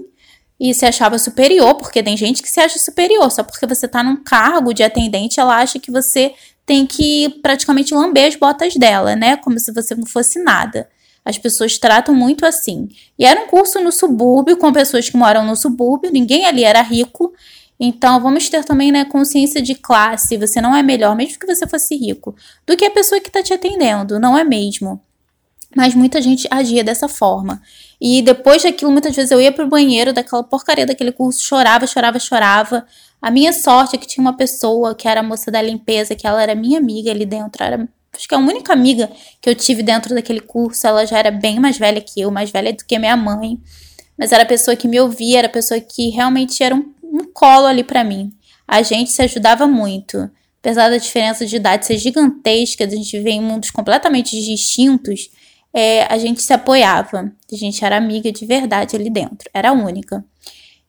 e 0.58 0.74
se 0.74 0.86
achava 0.86 1.20
superior, 1.20 1.76
porque 1.76 2.02
tem 2.02 2.16
gente 2.16 2.42
que 2.42 2.50
se 2.50 2.62
acha 2.62 2.80
superior, 2.80 3.30
só 3.30 3.44
porque 3.44 3.68
você 3.68 3.90
tá 3.90 4.02
num 4.02 4.24
cargo 4.24 4.74
de 4.74 4.84
atendente, 4.84 5.38
ela 5.38 5.58
acha 5.58 5.80
que 5.80 5.92
você 5.92 6.34
tem 6.66 6.88
que 6.88 7.28
praticamente 7.44 7.94
lamber 7.94 8.30
as 8.30 8.38
botas 8.38 8.74
dela, 8.78 9.14
né? 9.14 9.36
Como 9.36 9.60
se 9.60 9.74
você 9.74 9.94
não 9.94 10.06
fosse 10.06 10.42
nada. 10.42 10.88
As 11.26 11.38
pessoas 11.38 11.78
tratam 11.78 12.16
muito 12.16 12.46
assim. 12.46 12.88
E 13.20 13.26
era 13.26 13.42
um 13.42 13.48
curso 13.48 13.82
no 13.82 13.92
subúrbio, 13.92 14.56
com 14.56 14.72
pessoas 14.72 15.10
que 15.10 15.18
moram 15.18 15.46
no 15.46 15.58
subúrbio, 15.58 16.10
ninguém 16.10 16.46
ali 16.46 16.64
era 16.64 16.82
rico. 16.82 17.34
Então, 17.84 18.22
vamos 18.22 18.48
ter 18.48 18.64
também 18.64 18.92
né, 18.92 19.04
consciência 19.04 19.60
de 19.60 19.74
classe. 19.74 20.38
Você 20.38 20.62
não 20.62 20.76
é 20.76 20.84
melhor, 20.84 21.16
mesmo 21.16 21.40
que 21.40 21.48
você 21.48 21.66
fosse 21.66 21.96
rico, 21.96 22.36
do 22.64 22.78
que 22.78 22.86
a 22.86 22.92
pessoa 22.92 23.20
que 23.20 23.28
está 23.28 23.42
te 23.42 23.56
atendendo. 23.56 24.20
Não 24.20 24.38
é 24.38 24.44
mesmo. 24.44 25.02
Mas 25.76 25.96
muita 25.96 26.22
gente 26.22 26.48
agia 26.52 26.84
dessa 26.84 27.08
forma. 27.08 27.60
E 28.00 28.22
depois 28.22 28.62
daquilo, 28.62 28.92
muitas 28.92 29.16
vezes 29.16 29.32
eu 29.32 29.42
ia 29.42 29.52
pro 29.52 29.68
banheiro 29.68 30.14
daquela 30.14 30.44
porcaria 30.44 30.86
daquele 30.86 31.12
curso, 31.12 31.44
chorava, 31.44 31.88
chorava, 31.88 32.20
chorava. 32.20 32.86
A 33.20 33.32
minha 33.32 33.52
sorte 33.52 33.96
é 33.96 33.98
que 33.98 34.06
tinha 34.06 34.22
uma 34.22 34.38
pessoa 34.38 34.94
que 34.94 35.08
era 35.08 35.22
a 35.22 35.24
moça 35.24 35.50
da 35.50 35.60
limpeza, 35.60 36.14
que 36.14 36.28
ela 36.28 36.44
era 36.44 36.54
minha 36.54 36.78
amiga 36.78 37.10
ali 37.10 37.26
dentro. 37.26 37.64
Era, 37.64 37.90
acho 38.14 38.28
que 38.28 38.36
a 38.36 38.38
única 38.38 38.74
amiga 38.74 39.10
que 39.42 39.50
eu 39.50 39.56
tive 39.56 39.82
dentro 39.82 40.14
daquele 40.14 40.42
curso. 40.42 40.86
Ela 40.86 41.04
já 41.04 41.18
era 41.18 41.32
bem 41.32 41.60
mais 41.60 41.80
velha 41.80 42.00
que 42.00 42.22
eu, 42.22 42.30
mais 42.30 42.52
velha 42.52 42.74
do 42.74 42.86
que 42.86 43.00
minha 43.00 43.18
mãe. 43.18 43.60
Mas 44.16 44.32
era 44.32 44.44
a 44.44 44.46
pessoa 44.46 44.76
que 44.76 44.88
me 44.88 45.00
ouvia, 45.00 45.40
era 45.40 45.48
a 45.48 45.52
pessoa 45.52 45.80
que 45.80 46.10
realmente 46.10 46.62
era 46.62 46.76
um 46.76 46.94
um 47.22 47.32
colo 47.32 47.68
ali 47.68 47.84
para 47.84 48.04
mim. 48.04 48.32
A 48.68 48.82
gente 48.82 49.12
se 49.12 49.22
ajudava 49.22 49.68
muito. 49.68 50.30
Apesar 50.60 50.90
da 50.90 50.98
diferença 50.98 51.46
de 51.46 51.56
idade 51.56 51.86
ser 51.86 51.98
gigantesca, 51.98 52.86
a 52.86 52.90
gente 52.90 53.20
vê 53.20 53.32
em 53.32 53.42
mundos 53.42 53.72
completamente 53.72 54.40
distintos, 54.40 55.30
é, 55.74 56.04
a 56.04 56.18
gente 56.18 56.42
se 56.42 56.54
apoiava. 56.54 57.32
A 57.52 57.56
gente 57.56 57.84
era 57.84 57.98
amiga 57.98 58.32
de 58.32 58.46
verdade 58.46 58.96
ali 58.96 59.10
dentro. 59.10 59.50
Era 59.54 59.72
única. 59.72 60.24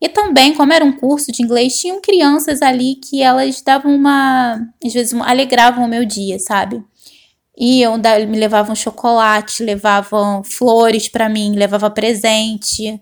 E 0.01 0.09
também, 0.09 0.53
como 0.53 0.73
era 0.73 0.85
um 0.85 0.93
curso 0.93 1.31
de 1.31 1.43
inglês, 1.43 1.79
tinham 1.79 2.01
crianças 2.01 2.61
ali 2.61 2.97
que 2.97 3.23
elas 3.23 3.63
davam 3.63 3.95
uma. 3.95 4.61
às 4.85 4.93
vezes 4.93 5.15
alegravam 5.15 5.85
o 5.85 5.89
meu 5.89 6.05
dia, 6.05 6.39
sabe? 6.41 6.83
Iam, 7.57 8.01
me 8.29 8.39
levavam 8.39 8.75
chocolate, 8.75 9.63
levavam 9.63 10.43
flores 10.43 11.09
para 11.09 11.29
mim, 11.29 11.55
levavam 11.55 11.91
presente. 11.91 13.01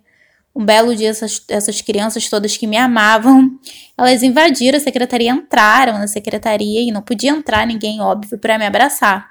Um 0.54 0.64
belo 0.64 0.94
dia, 0.94 1.10
essas, 1.10 1.42
essas 1.48 1.80
crianças 1.80 2.28
todas 2.28 2.56
que 2.56 2.66
me 2.66 2.76
amavam, 2.76 3.50
elas 3.96 4.22
invadiram 4.22 4.76
a 4.76 4.80
secretaria, 4.80 5.30
entraram 5.30 5.98
na 5.98 6.06
secretaria 6.06 6.82
e 6.82 6.90
não 6.90 7.02
podia 7.02 7.30
entrar 7.30 7.66
ninguém, 7.66 8.00
óbvio, 8.00 8.38
para 8.38 8.58
me 8.58 8.66
abraçar. 8.66 9.30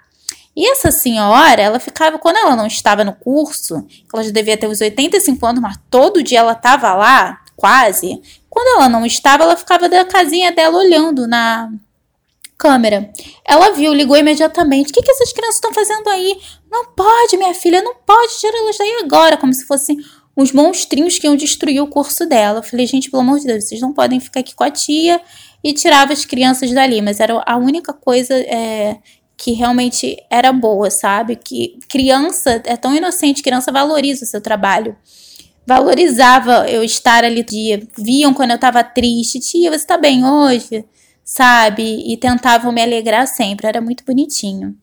E 0.55 0.69
essa 0.71 0.91
senhora, 0.91 1.61
ela 1.61 1.79
ficava, 1.79 2.17
quando 2.17 2.37
ela 2.37 2.55
não 2.55 2.67
estava 2.67 3.03
no 3.03 3.13
curso, 3.13 3.85
ela 4.13 4.23
já 4.23 4.31
devia 4.31 4.57
ter 4.57 4.67
uns 4.67 4.81
85 4.81 5.45
anos, 5.45 5.61
mas 5.61 5.77
todo 5.89 6.23
dia 6.23 6.39
ela 6.39 6.53
estava 6.53 6.93
lá, 6.93 7.41
quase. 7.55 8.21
Quando 8.49 8.77
ela 8.77 8.89
não 8.89 9.05
estava, 9.05 9.43
ela 9.43 9.55
ficava 9.55 9.87
da 9.87 10.03
casinha 10.03 10.51
dela 10.51 10.77
olhando 10.77 11.27
na 11.27 11.71
câmera. 12.57 13.09
Ela 13.45 13.71
viu, 13.71 13.93
ligou 13.93 14.17
imediatamente. 14.17 14.89
O 14.89 14.93
que, 14.93 15.01
que 15.01 15.11
essas 15.11 15.31
crianças 15.31 15.55
estão 15.55 15.73
fazendo 15.73 16.09
aí? 16.09 16.37
Não 16.69 16.85
pode, 16.93 17.37
minha 17.37 17.53
filha, 17.53 17.81
não 17.81 17.95
pode 17.95 18.37
tirar 18.39 18.57
elas 18.57 18.77
daí 18.77 19.01
agora, 19.01 19.37
como 19.37 19.53
se 19.53 19.65
fosse 19.65 19.95
uns 20.39 20.53
monstrinhos 20.53 21.19
que 21.19 21.27
iam 21.27 21.35
destruir 21.35 21.81
o 21.81 21.87
curso 21.87 22.25
dela. 22.25 22.59
Eu 22.59 22.63
falei, 22.63 22.87
gente, 22.87 23.11
pelo 23.11 23.21
amor 23.21 23.39
de 23.39 23.45
Deus, 23.45 23.65
vocês 23.65 23.81
não 23.81 23.93
podem 23.93 24.21
ficar 24.21 24.39
aqui 24.39 24.55
com 24.55 24.63
a 24.63 24.71
tia. 24.71 25.19
E 25.61 25.73
tirava 25.73 26.13
as 26.13 26.23
crianças 26.23 26.71
dali, 26.71 27.01
mas 27.01 27.19
era 27.19 27.43
a 27.45 27.57
única 27.57 27.91
coisa 27.91 28.33
é, 28.33 28.97
que 29.35 29.51
realmente 29.51 30.15
era 30.29 30.53
boa, 30.53 30.89
sabe? 30.89 31.35
Que 31.35 31.77
criança 31.89 32.63
é 32.65 32.77
tão 32.77 32.95
inocente, 32.95 33.43
criança 33.43 33.69
valoriza 33.69 34.23
o 34.23 34.27
seu 34.27 34.39
trabalho. 34.39 34.95
Valorizava 35.67 36.69
eu 36.69 36.81
estar 36.81 37.25
ali 37.25 37.43
dia, 37.43 37.85
viam 37.97 38.33
quando 38.33 38.51
eu 38.51 38.57
tava 38.57 38.81
triste, 38.81 39.41
tia, 39.41 39.69
você 39.69 39.85
tá 39.85 39.97
bem 39.97 40.25
hoje? 40.25 40.85
Sabe? 41.25 41.83
E 42.09 42.15
tentavam 42.15 42.71
me 42.71 42.81
alegrar 42.81 43.27
sempre, 43.27 43.67
era 43.67 43.81
muito 43.81 44.05
bonitinho. 44.05 44.77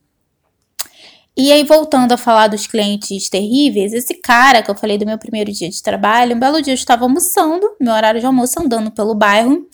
E 1.38 1.52
aí, 1.52 1.64
voltando 1.64 2.12
a 2.12 2.16
falar 2.16 2.48
dos 2.48 2.66
clientes 2.66 3.28
terríveis, 3.28 3.92
esse 3.92 4.14
cara 4.14 4.62
que 4.62 4.70
eu 4.70 4.74
falei 4.74 4.96
do 4.96 5.04
meu 5.04 5.18
primeiro 5.18 5.52
dia 5.52 5.68
de 5.68 5.82
trabalho, 5.82 6.34
um 6.34 6.38
belo 6.38 6.62
dia 6.62 6.72
eu 6.72 6.76
estava 6.76 7.04
almoçando, 7.04 7.76
meu 7.78 7.92
horário 7.92 8.18
de 8.18 8.24
almoço, 8.24 8.54
andando 8.58 8.90
pelo 8.90 9.14
bairro, 9.14 9.68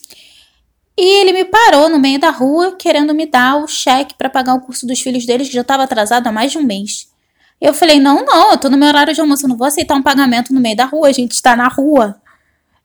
e 0.99 1.21
ele 1.21 1.33
me 1.33 1.45
parou 1.45 1.89
no 1.89 2.01
meio 2.01 2.19
da 2.19 2.31
rua, 2.31 2.77
querendo 2.77 3.15
me 3.15 3.27
dar 3.27 3.57
o 3.57 3.69
cheque 3.69 4.15
para 4.19 4.29
pagar 4.29 4.55
o 4.55 4.61
curso 4.61 4.87
dos 4.87 5.01
filhos 5.01 5.25
deles, 5.25 5.49
que 5.49 5.55
já 5.55 5.61
estava 5.61 5.85
atrasado 5.85 6.27
há 6.27 6.33
mais 6.33 6.51
de 6.51 6.59
um 6.59 6.65
mês. 6.65 7.09
Eu 7.61 7.73
falei: 7.73 8.01
não, 8.01 8.25
não, 8.25 8.51
eu 8.51 8.59
tô 8.59 8.69
no 8.69 8.77
meu 8.77 8.89
horário 8.89 9.15
de 9.15 9.21
almoço, 9.21 9.45
eu 9.45 9.49
não 9.49 9.57
vou 9.57 9.69
aceitar 9.69 9.95
um 9.95 10.03
pagamento 10.03 10.53
no 10.53 10.61
meio 10.61 10.77
da 10.77 10.85
rua, 10.85 11.09
a 11.09 11.13
gente 11.13 11.33
está 11.33 11.55
na 11.55 11.69
rua. 11.69 12.17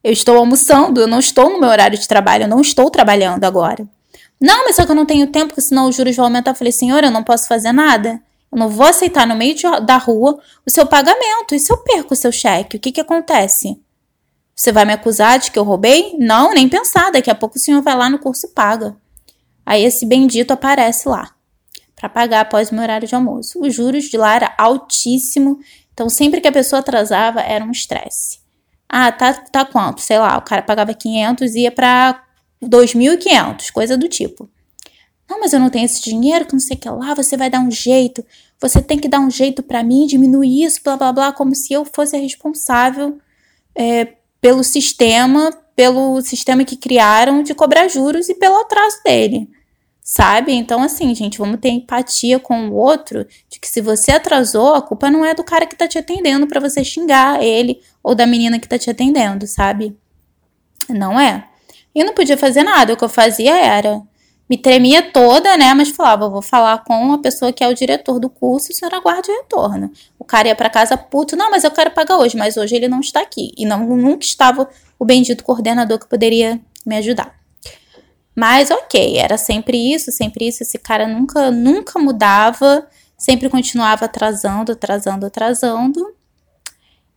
Eu 0.04 0.14
estou 0.14 0.38
almoçando, 0.38 1.02
eu 1.02 1.08
não 1.08 1.20
estou 1.20 1.50
no 1.50 1.60
meu 1.60 1.70
horário 1.70 1.98
de 1.98 2.08
trabalho, 2.08 2.44
eu 2.44 2.48
não 2.48 2.62
estou 2.62 2.90
trabalhando 2.92 3.44
agora. 3.44 3.88
Não, 4.40 4.66
mas 4.66 4.76
só 4.76 4.86
que 4.86 4.92
eu 4.92 4.96
não 4.96 5.06
tenho 5.06 5.28
tempo, 5.28 5.48
porque 5.48 5.62
senão 5.62 5.90
os 5.90 5.96
juros 5.96 6.16
vão 6.16 6.26
aumentar. 6.26 6.52
Eu 6.52 6.56
falei: 6.56 6.72
senhor, 6.72 7.04
eu 7.04 7.12
não 7.12 7.24
posso 7.24 7.48
fazer 7.48 7.72
nada. 7.72 8.22
Não 8.58 8.70
vou 8.70 8.88
aceitar 8.88 9.28
no 9.28 9.36
meio 9.36 9.54
de, 9.54 9.62
da 9.82 9.98
rua 9.98 10.40
o 10.66 10.72
seu 10.72 10.88
pagamento. 10.88 11.54
E 11.54 11.60
se 11.60 11.72
eu 11.72 11.78
perco 11.78 12.14
o 12.14 12.18
seu 12.18 12.32
cheque, 12.32 12.78
o 12.78 12.80
que, 12.80 12.92
que 12.92 13.02
acontece? 13.02 13.80
Você 14.56 14.72
vai 14.72 14.84
me 14.84 14.94
acusar 14.94 15.38
de 15.38 15.52
que 15.52 15.60
eu 15.60 15.64
roubei? 15.64 16.16
Não, 16.18 16.52
nem 16.52 16.68
pensar. 16.68 17.12
Daqui 17.12 17.30
a 17.30 17.36
pouco 17.36 17.58
o 17.58 17.60
senhor 17.60 17.84
vai 17.84 17.96
lá 17.96 18.10
no 18.10 18.18
curso 18.18 18.48
e 18.48 18.50
paga. 18.50 18.98
Aí 19.64 19.84
esse 19.84 20.08
bendito 20.08 20.52
aparece 20.52 21.08
lá 21.08 21.36
para 21.96 22.10
pagar 22.10 22.42
após 22.42 22.72
o 22.72 22.74
meu 22.74 22.84
horário 22.84 23.08
de 23.08 23.14
almoço. 23.14 23.60
Os 23.62 23.76
juros 23.76 24.06
de 24.06 24.18
lá 24.18 24.34
era 24.34 24.56
altíssimo, 24.58 25.60
então 25.94 26.10
sempre 26.10 26.42
que 26.42 26.48
a 26.48 26.52
pessoa 26.52 26.80
atrasava 26.80 27.42
era 27.42 27.64
um 27.64 27.72
estresse. 27.72 28.40
Ah, 28.90 29.12
tá, 29.12 29.34
tá 29.34 29.66
quanto? 29.66 30.02
Sei 30.02 30.18
lá, 30.18 30.36
o 30.36 30.42
cara 30.42 30.64
pagava 30.64 30.94
500 30.96 31.54
e 31.54 31.60
ia 31.62 31.72
para 31.72 32.24
2.500, 32.64 33.72
coisa 33.72 33.96
do 33.96 34.08
tipo. 34.08 34.50
Não, 35.30 35.40
mas 35.40 35.52
eu 35.52 35.60
não 35.60 35.70
tenho 35.70 35.86
esse 35.86 36.02
dinheiro, 36.02 36.46
que 36.46 36.54
não 36.54 36.60
sei 36.60 36.78
o 36.78 36.80
que 36.80 36.90
lá, 36.90 37.14
você 37.14 37.36
vai 37.36 37.50
dar 37.50 37.60
um 37.60 37.70
jeito. 37.70 38.26
Você 38.60 38.82
tem 38.82 38.98
que 38.98 39.10
dar 39.10 39.20
um 39.20 39.30
jeito 39.30 39.62
para 39.62 39.84
mim, 39.84 40.08
diminuir 40.08 40.64
isso, 40.64 40.80
blá 40.84 40.96
blá 40.96 41.12
blá, 41.12 41.34
como 41.34 41.54
se 41.54 41.74
eu 41.74 41.86
fosse 41.86 42.16
a 42.16 42.20
responsável 42.20 43.18
é, 43.76 44.14
pelo 44.40 44.64
sistema, 44.64 45.52
pelo 45.76 46.22
sistema 46.22 46.64
que 46.64 46.76
criaram 46.76 47.44
de 47.44 47.54
cobrar 47.54 47.88
juros 47.88 48.30
e 48.30 48.36
pelo 48.36 48.56
atraso 48.62 48.98
dele. 49.04 49.50
Sabe? 50.02 50.54
Então, 50.54 50.82
assim, 50.82 51.14
gente, 51.14 51.38
vamos 51.38 51.60
ter 51.60 51.70
empatia 51.70 52.40
com 52.40 52.70
o 52.70 52.74
outro, 52.74 53.28
de 53.50 53.60
que 53.60 53.68
se 53.68 53.82
você 53.82 54.14
atrasou, 54.14 54.74
a 54.74 54.82
culpa 54.82 55.12
não 55.12 55.26
é 55.26 55.36
do 55.36 55.44
cara 55.44 55.66
que 55.66 55.76
tá 55.76 55.86
te 55.86 55.98
atendendo 55.98 56.48
para 56.48 56.62
você 56.62 56.82
xingar 56.82 57.44
ele 57.44 57.82
ou 58.02 58.16
da 58.16 58.26
menina 58.26 58.58
que 58.58 58.70
tá 58.70 58.80
te 58.80 58.90
atendendo, 58.90 59.46
sabe? 59.46 59.98
Não 60.88 61.20
é. 61.20 61.50
Eu 61.94 62.06
não 62.06 62.14
podia 62.14 62.38
fazer 62.38 62.64
nada, 62.64 62.94
o 62.94 62.98
que 62.98 63.04
eu 63.04 63.10
fazia 63.10 63.54
era 63.58 64.02
me 64.50 64.58
tremia 64.58 65.02
toda, 65.02 65.58
né? 65.58 65.74
Mas 65.74 65.90
falava, 65.90 66.30
vou 66.30 66.42
falar 66.42 66.84
com 66.84 67.14
a 67.14 67.18
pessoa 67.18 67.52
que 67.52 67.64
é 67.64 67.68
o 67.68 67.74
diretor 67.74 68.20
do 68.20 68.30
curso 68.30 68.72
e 68.72 68.74
o 68.74 68.76
senhor 68.76 68.94
aguarde 68.94 69.30
o 69.30 69.36
retorno. 69.36 69.92
O 70.18 70.24
cara 70.24 70.48
ia 70.48 70.56
para 70.56 70.70
casa 70.70 70.96
puto, 70.96 71.36
não, 71.36 71.52
mas 71.52 71.64
eu 71.64 71.72
quero 71.72 71.92
pagar 71.92 72.18
hoje, 72.18 72.38
mas 72.38 72.56
hoje 72.56 72.76
ele 72.76 72.88
não 72.88 73.02
está 73.02 73.22
aqui. 73.22 73.52
E 73.58 73.66
não, 73.66 73.86
nunca 73.98 74.24
estava 74.24 74.70
o 74.98 75.06
bendito 75.06 75.44
coordenador 75.44 76.00
que 76.00 76.08
poderia 76.08 76.60
me 76.86 76.96
ajudar. 76.98 77.36
Mas 78.36 78.72
ok, 78.72 79.18
era 79.18 79.38
sempre 79.38 79.94
isso, 79.94 80.12
sempre 80.12 80.48
isso. 80.48 80.64
Esse 80.64 80.78
cara 80.78 81.08
nunca, 81.08 81.52
nunca 81.52 82.00
mudava, 82.00 82.88
sempre 83.18 83.50
continuava 83.50 84.06
atrasando, 84.06 84.72
atrasando, 84.72 85.26
atrasando. 85.26 86.16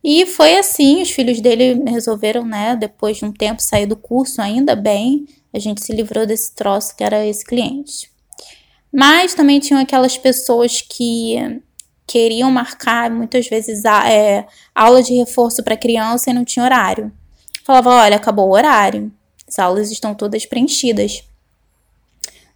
E 0.03 0.25
foi 0.25 0.57
assim, 0.57 1.01
os 1.01 1.11
filhos 1.11 1.39
dele 1.39 1.83
resolveram, 1.87 2.43
né, 2.43 2.75
depois 2.75 3.17
de 3.17 3.25
um 3.25 3.31
tempo 3.31 3.61
sair 3.61 3.85
do 3.85 3.95
curso, 3.95 4.41
ainda 4.41 4.75
bem, 4.75 5.27
a 5.53 5.59
gente 5.59 5.83
se 5.83 5.93
livrou 5.93 6.25
desse 6.25 6.53
troço 6.55 6.95
que 6.95 7.03
era 7.03 7.25
esse 7.25 7.45
cliente. 7.45 8.09
Mas 8.91 9.33
também 9.33 9.59
tinham 9.59 9.81
aquelas 9.81 10.17
pessoas 10.17 10.81
que 10.81 11.61
queriam 12.05 12.51
marcar 12.51 13.09
muitas 13.09 13.47
vezes 13.47 13.85
a, 13.85 14.09
é, 14.09 14.45
aula 14.75 15.01
de 15.01 15.13
reforço 15.13 15.63
para 15.63 15.77
criança 15.77 16.29
e 16.29 16.33
não 16.33 16.43
tinha 16.43 16.65
horário. 16.65 17.11
Falava: 17.63 17.89
olha, 17.89 18.17
acabou 18.17 18.49
o 18.49 18.53
horário, 18.53 19.11
as 19.47 19.57
aulas 19.59 19.91
estão 19.91 20.13
todas 20.13 20.45
preenchidas. 20.45 21.23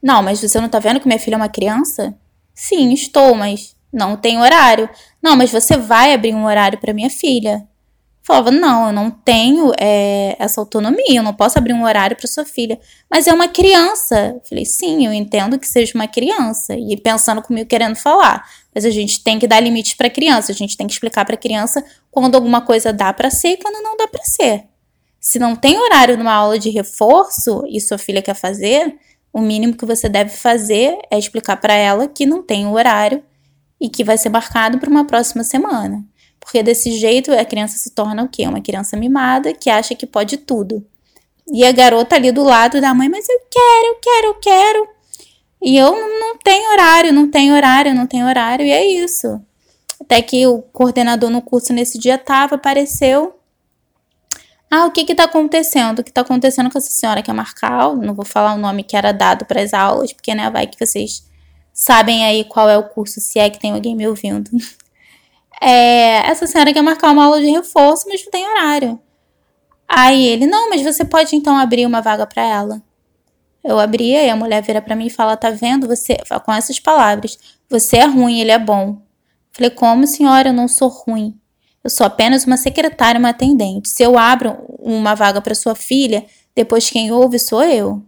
Não, 0.01 0.21
mas 0.21 0.41
você 0.41 0.59
não 0.59 0.69
tá 0.69 0.79
vendo 0.79 0.99
que 0.99 1.07
minha 1.07 1.19
filha 1.19 1.35
é 1.35 1.37
uma 1.37 1.49
criança? 1.49 2.13
Sim, 2.53 2.93
estou, 2.93 3.33
mas 3.33 3.75
não 3.91 4.15
tem 4.15 4.39
horário. 4.39 4.89
Não, 5.21 5.35
mas 5.35 5.51
você 5.51 5.77
vai 5.77 6.13
abrir 6.13 6.33
um 6.33 6.45
horário 6.45 6.77
para 6.77 6.93
minha 6.93 7.09
filha 7.09 7.67
falava: 8.25 8.51
não, 8.51 8.87
eu 8.87 8.93
não 8.93 9.09
tenho 9.11 9.71
é, 9.79 10.35
essa 10.39 10.59
autonomia, 10.59 11.19
eu 11.19 11.23
não 11.23 11.33
posso 11.33 11.57
abrir 11.57 11.73
um 11.73 11.83
horário 11.83 12.17
para 12.17 12.27
sua 12.27 12.43
filha. 12.43 12.79
Mas 13.09 13.27
é 13.27 13.33
uma 13.33 13.47
criança. 13.47 14.33
Eu 14.35 14.41
falei: 14.49 14.65
sim, 14.65 15.05
eu 15.05 15.13
entendo 15.13 15.59
que 15.59 15.67
seja 15.67 15.93
uma 15.95 16.07
criança. 16.07 16.75
E 16.75 16.97
pensando 16.97 17.41
comigo, 17.41 17.69
querendo 17.69 17.95
falar. 17.95 18.45
Mas 18.73 18.83
a 18.83 18.89
gente 18.89 19.23
tem 19.23 19.39
que 19.39 19.47
dar 19.47 19.61
limites 19.61 19.93
para 19.93 20.09
criança, 20.09 20.51
a 20.51 20.55
gente 20.55 20.75
tem 20.75 20.85
que 20.85 20.93
explicar 20.93 21.23
para 21.23 21.37
criança 21.37 21.85
quando 22.11 22.35
alguma 22.35 22.61
coisa 22.61 22.91
dá 22.91 23.13
para 23.13 23.29
ser 23.29 23.49
e 23.49 23.57
quando 23.57 23.81
não 23.81 23.95
dá 23.95 24.07
para 24.07 24.23
ser. 24.23 24.65
Se 25.19 25.39
não 25.39 25.55
tem 25.55 25.77
horário 25.77 26.17
numa 26.17 26.33
aula 26.33 26.59
de 26.59 26.69
reforço 26.69 27.63
e 27.67 27.79
sua 27.79 27.97
filha 27.97 28.21
quer 28.21 28.35
fazer, 28.35 28.95
o 29.31 29.39
mínimo 29.41 29.75
que 29.75 29.85
você 29.85 30.09
deve 30.09 30.29
fazer 30.29 30.97
é 31.09 31.17
explicar 31.17 31.57
para 31.57 31.73
ela 31.73 32.07
que 32.07 32.25
não 32.25 32.43
tem 32.43 32.65
o 32.65 32.73
horário 32.73 33.23
e 33.79 33.89
que 33.89 34.03
vai 34.03 34.17
ser 34.17 34.29
marcado 34.29 34.77
para 34.77 34.89
uma 34.89 35.05
próxima 35.05 35.43
semana. 35.43 36.05
Porque 36.45 36.61
desse 36.61 36.91
jeito 36.91 37.33
a 37.33 37.43
criança 37.43 37.75
se 37.79 37.89
torna 37.89 38.23
o 38.23 38.29
quê? 38.29 38.47
Uma 38.47 38.61
criança 38.61 38.95
mimada 38.95 39.51
que 39.51 39.67
acha 39.67 39.95
que 39.95 40.05
pode 40.05 40.37
tudo. 40.37 40.85
E 41.51 41.65
a 41.65 41.71
garota 41.71 42.15
ali 42.15 42.31
do 42.31 42.43
lado 42.43 42.79
da 42.79 42.93
mãe, 42.93 43.09
mas 43.09 43.27
eu 43.27 43.39
quero, 43.49 43.87
eu 43.87 43.95
quero, 43.95 44.27
eu 44.27 44.33
quero. 44.35 44.87
E 45.63 45.75
eu 45.75 45.91
não 46.19 46.37
tenho 46.37 46.71
horário, 46.71 47.11
não 47.11 47.29
tenho 47.31 47.55
horário, 47.55 47.95
não 47.95 48.05
tenho 48.05 48.27
horário, 48.27 48.63
e 48.63 48.69
é 48.69 48.85
isso. 48.85 49.41
Até 49.99 50.21
que 50.21 50.45
o 50.45 50.61
coordenador 50.61 51.31
no 51.31 51.41
curso 51.41 51.73
nesse 51.73 51.97
dia 51.97 52.17
tava, 52.17 52.55
apareceu. 52.55 53.39
Ah, 54.69 54.85
o 54.85 54.91
que 54.91 55.03
que 55.03 55.15
tá 55.15 55.23
acontecendo? 55.23 55.99
O 55.99 56.03
que 56.03 56.11
tá 56.11 56.21
acontecendo 56.21 56.69
com 56.69 56.77
essa 56.77 56.91
senhora 56.91 57.23
que 57.23 57.31
é 57.31 57.33
marcar? 57.33 57.95
Não 57.95 58.13
vou 58.13 58.25
falar 58.25 58.53
o 58.53 58.57
nome 58.57 58.83
que 58.83 58.95
era 58.95 59.11
dado 59.11 59.45
para 59.45 59.61
as 59.61 59.73
aulas, 59.73 60.13
porque 60.13 60.35
né, 60.35 60.47
vai 60.51 60.67
que 60.67 60.77
vocês 60.83 61.25
sabem 61.73 62.23
aí 62.23 62.43
qual 62.43 62.69
é 62.69 62.77
o 62.77 62.87
curso, 62.87 63.19
se 63.19 63.39
é 63.39 63.49
que 63.49 63.59
tem 63.59 63.71
alguém 63.71 63.95
me 63.95 64.07
ouvindo. 64.07 64.51
é, 65.61 66.27
essa 66.29 66.47
senhora 66.47 66.73
quer 66.73 66.81
marcar 66.81 67.11
uma 67.11 67.25
aula 67.25 67.39
de 67.39 67.49
reforço, 67.49 68.05
mas 68.07 68.23
não 68.23 68.31
tem 68.31 68.47
horário. 68.47 68.99
Aí 69.87 70.25
ele, 70.27 70.45
não, 70.45 70.69
mas 70.69 70.81
você 70.81 71.05
pode 71.05 71.35
então 71.35 71.57
abrir 71.57 71.85
uma 71.85 72.01
vaga 72.01 72.25
para 72.25 72.43
ela. 72.43 72.81
Eu 73.63 73.79
abria 73.79 74.23
e 74.23 74.29
a 74.29 74.35
mulher 74.35 74.61
vira 74.61 74.81
para 74.81 74.95
mim 74.95 75.07
e 75.07 75.09
fala: 75.09 75.35
Tá 75.35 75.49
vendo? 75.49 75.87
Você, 75.87 76.17
com 76.45 76.53
essas 76.53 76.79
palavras, 76.79 77.37
você 77.69 77.97
é 77.97 78.05
ruim, 78.05 78.39
ele 78.39 78.51
é 78.51 78.59
bom. 78.59 79.01
Falei: 79.51 79.71
Como, 79.71 80.05
senhora? 80.05 80.49
Eu 80.49 80.53
não 80.53 80.67
sou 80.67 80.87
ruim. 80.87 81.35
Eu 81.83 81.89
sou 81.89 82.05
apenas 82.05 82.45
uma 82.45 82.57
secretária, 82.57 83.19
uma 83.19 83.29
atendente. 83.29 83.89
Se 83.89 84.03
eu 84.03 84.17
abro 84.17 84.57
uma 84.79 85.15
vaga 85.15 85.41
para 85.41 85.55
sua 85.55 85.75
filha, 85.75 86.25
depois 86.55 86.89
quem 86.89 87.11
ouve 87.11 87.39
sou 87.39 87.63
eu. 87.63 88.03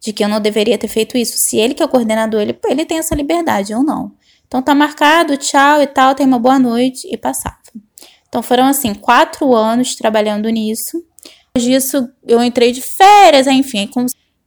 De 0.00 0.12
que 0.12 0.24
eu 0.24 0.28
não 0.28 0.40
deveria 0.40 0.78
ter 0.78 0.88
feito 0.88 1.16
isso. 1.16 1.36
Se 1.38 1.56
ele 1.56 1.74
que 1.74 1.82
é 1.82 1.86
o 1.86 1.88
coordenador, 1.88 2.40
ele, 2.40 2.58
ele 2.68 2.84
tem 2.84 2.98
essa 2.98 3.14
liberdade, 3.14 3.72
eu 3.72 3.82
não. 3.82 4.12
Então 4.50 4.60
tá 4.60 4.74
marcado, 4.74 5.36
tchau 5.36 5.80
e 5.80 5.86
tal, 5.86 6.12
tenha 6.12 6.26
uma 6.26 6.40
boa 6.40 6.58
noite 6.58 7.06
e 7.08 7.16
passava. 7.16 7.56
Então 8.28 8.42
foram 8.42 8.66
assim, 8.66 8.92
quatro 8.94 9.54
anos 9.54 9.94
trabalhando 9.94 10.48
nisso. 10.48 11.00
Depois 11.54 11.64
disso, 11.64 12.10
eu 12.26 12.42
entrei 12.42 12.72
de 12.72 12.80
férias, 12.80 13.46
enfim, 13.46 13.88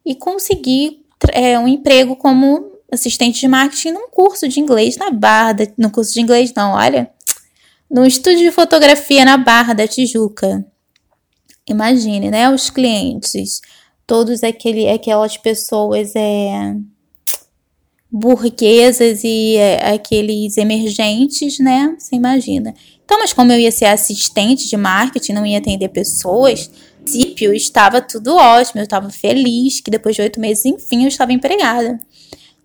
e 0.06 0.14
consegui 0.14 1.06
é, 1.32 1.58
um 1.58 1.70
emprego 1.70 2.18
como 2.18 2.74
assistente 2.92 3.40
de 3.40 3.48
marketing 3.48 3.92
num 3.92 4.10
curso 4.10 4.46
de 4.46 4.60
inglês 4.60 4.98
na 4.98 5.10
Barra, 5.10 5.54
da, 5.54 5.68
no 5.78 5.90
curso 5.90 6.14
de 6.14 6.20
inglês 6.20 6.54
não, 6.54 6.74
olha, 6.74 7.10
no 7.90 8.06
estúdio 8.06 8.40
de 8.40 8.52
fotografia 8.52 9.24
na 9.24 9.38
Barra 9.38 9.74
da 9.74 9.88
Tijuca. 9.88 10.66
Imagine, 11.66 12.30
né, 12.30 12.50
os 12.50 12.70
clientes, 12.70 13.62
todos 14.06 14.44
aquele, 14.44 14.90
aquelas 14.90 15.38
pessoas 15.38 16.14
é, 16.14 16.76
burguesas 18.14 19.24
e 19.24 19.56
é, 19.56 19.94
aqueles 19.94 20.56
emergentes, 20.58 21.58
né? 21.58 21.96
Você 21.98 22.16
imagina. 22.16 22.76
Então, 23.04 23.18
mas 23.18 23.34
como 23.34 23.52
eu 23.52 23.60
ia 23.60 23.72
ser 23.72 23.86
assistente 23.86 24.70
de 24.70 24.78
marketing, 24.78 25.34
não 25.34 25.46
ia 25.46 25.58
atender 25.58 25.90
pessoas, 25.90 26.70
princípio 27.04 27.54
estava 27.54 28.00
tudo 28.02 28.36
ótimo, 28.36 28.80
eu 28.80 28.84
estava 28.84 29.10
feliz 29.10 29.82
que 29.82 29.92
depois 29.92 30.16
de 30.16 30.22
oito 30.22 30.40
meses, 30.40 30.66
enfim, 30.66 31.04
eu 31.04 31.08
estava 31.08 31.34
empregada. 31.34 32.00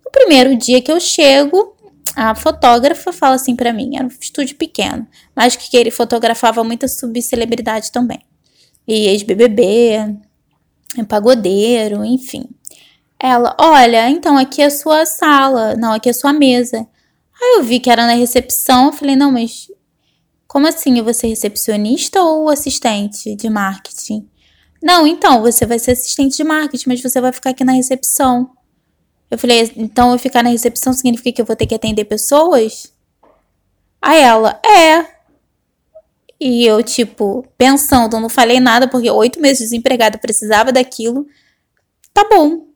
No 0.05 0.11
primeiro 0.11 0.55
dia 0.55 0.81
que 0.81 0.91
eu 0.91 0.99
chego, 0.99 1.75
a 2.15 2.35
fotógrafa 2.35 3.11
fala 3.11 3.35
assim 3.35 3.55
para 3.55 3.73
mim, 3.73 3.95
era 3.95 4.05
um 4.05 4.11
estúdio 4.21 4.55
pequeno, 4.55 5.05
mas 5.35 5.55
que 5.55 5.75
ele 5.75 5.91
fotografava 5.91 6.63
muita 6.63 6.87
subcelebridade 6.87 7.91
também. 7.91 8.19
E 8.87 9.07
ex-BBB, 9.07 10.15
pagodeiro, 11.07 12.03
enfim. 12.05 12.45
Ela, 13.21 13.55
olha, 13.59 14.09
então 14.09 14.37
aqui 14.37 14.61
é 14.61 14.65
a 14.65 14.71
sua 14.71 15.05
sala, 15.05 15.75
não, 15.75 15.91
aqui 15.93 16.07
é 16.07 16.11
a 16.11 16.15
sua 16.15 16.31
mesa. 16.31 16.87
Aí 17.41 17.57
eu 17.57 17.63
vi 17.63 17.79
que 17.79 17.89
era 17.89 18.05
na 18.05 18.13
recepção, 18.13 18.87
eu 18.87 18.93
falei, 18.93 19.15
não, 19.15 19.31
mas 19.31 19.67
como 20.47 20.67
assim? 20.67 20.97
Eu 20.97 21.03
vou 21.03 21.13
ser 21.13 21.27
recepcionista 21.27 22.21
ou 22.21 22.49
assistente 22.49 23.35
de 23.35 23.49
marketing? 23.49 24.27
Não, 24.81 25.05
então, 25.05 25.41
você 25.41 25.65
vai 25.65 25.77
ser 25.77 25.91
assistente 25.91 26.37
de 26.37 26.43
marketing, 26.43 26.89
mas 26.89 27.01
você 27.01 27.21
vai 27.21 27.31
ficar 27.31 27.51
aqui 27.51 27.63
na 27.63 27.73
recepção. 27.73 28.49
Eu 29.29 29.37
falei, 29.37 29.71
então 29.77 30.11
eu 30.11 30.17
ficar 30.17 30.41
na 30.41 30.49
recepção 30.49 30.91
significa 30.93 31.35
que 31.35 31.41
eu 31.41 31.45
vou 31.45 31.55
ter 31.55 31.67
que 31.67 31.75
atender 31.75 32.05
pessoas? 32.05 32.91
Aí 34.01 34.21
ela, 34.21 34.59
é. 34.65 35.05
E 36.39 36.65
eu, 36.65 36.81
tipo, 36.81 37.45
pensando, 37.57 38.19
não 38.19 38.29
falei 38.29 38.59
nada, 38.59 38.87
porque 38.87 39.11
oito 39.11 39.39
meses 39.39 39.69
desempregada 39.69 40.17
precisava 40.17 40.71
daquilo. 40.71 41.27
Tá 42.11 42.27
bom. 42.27 42.68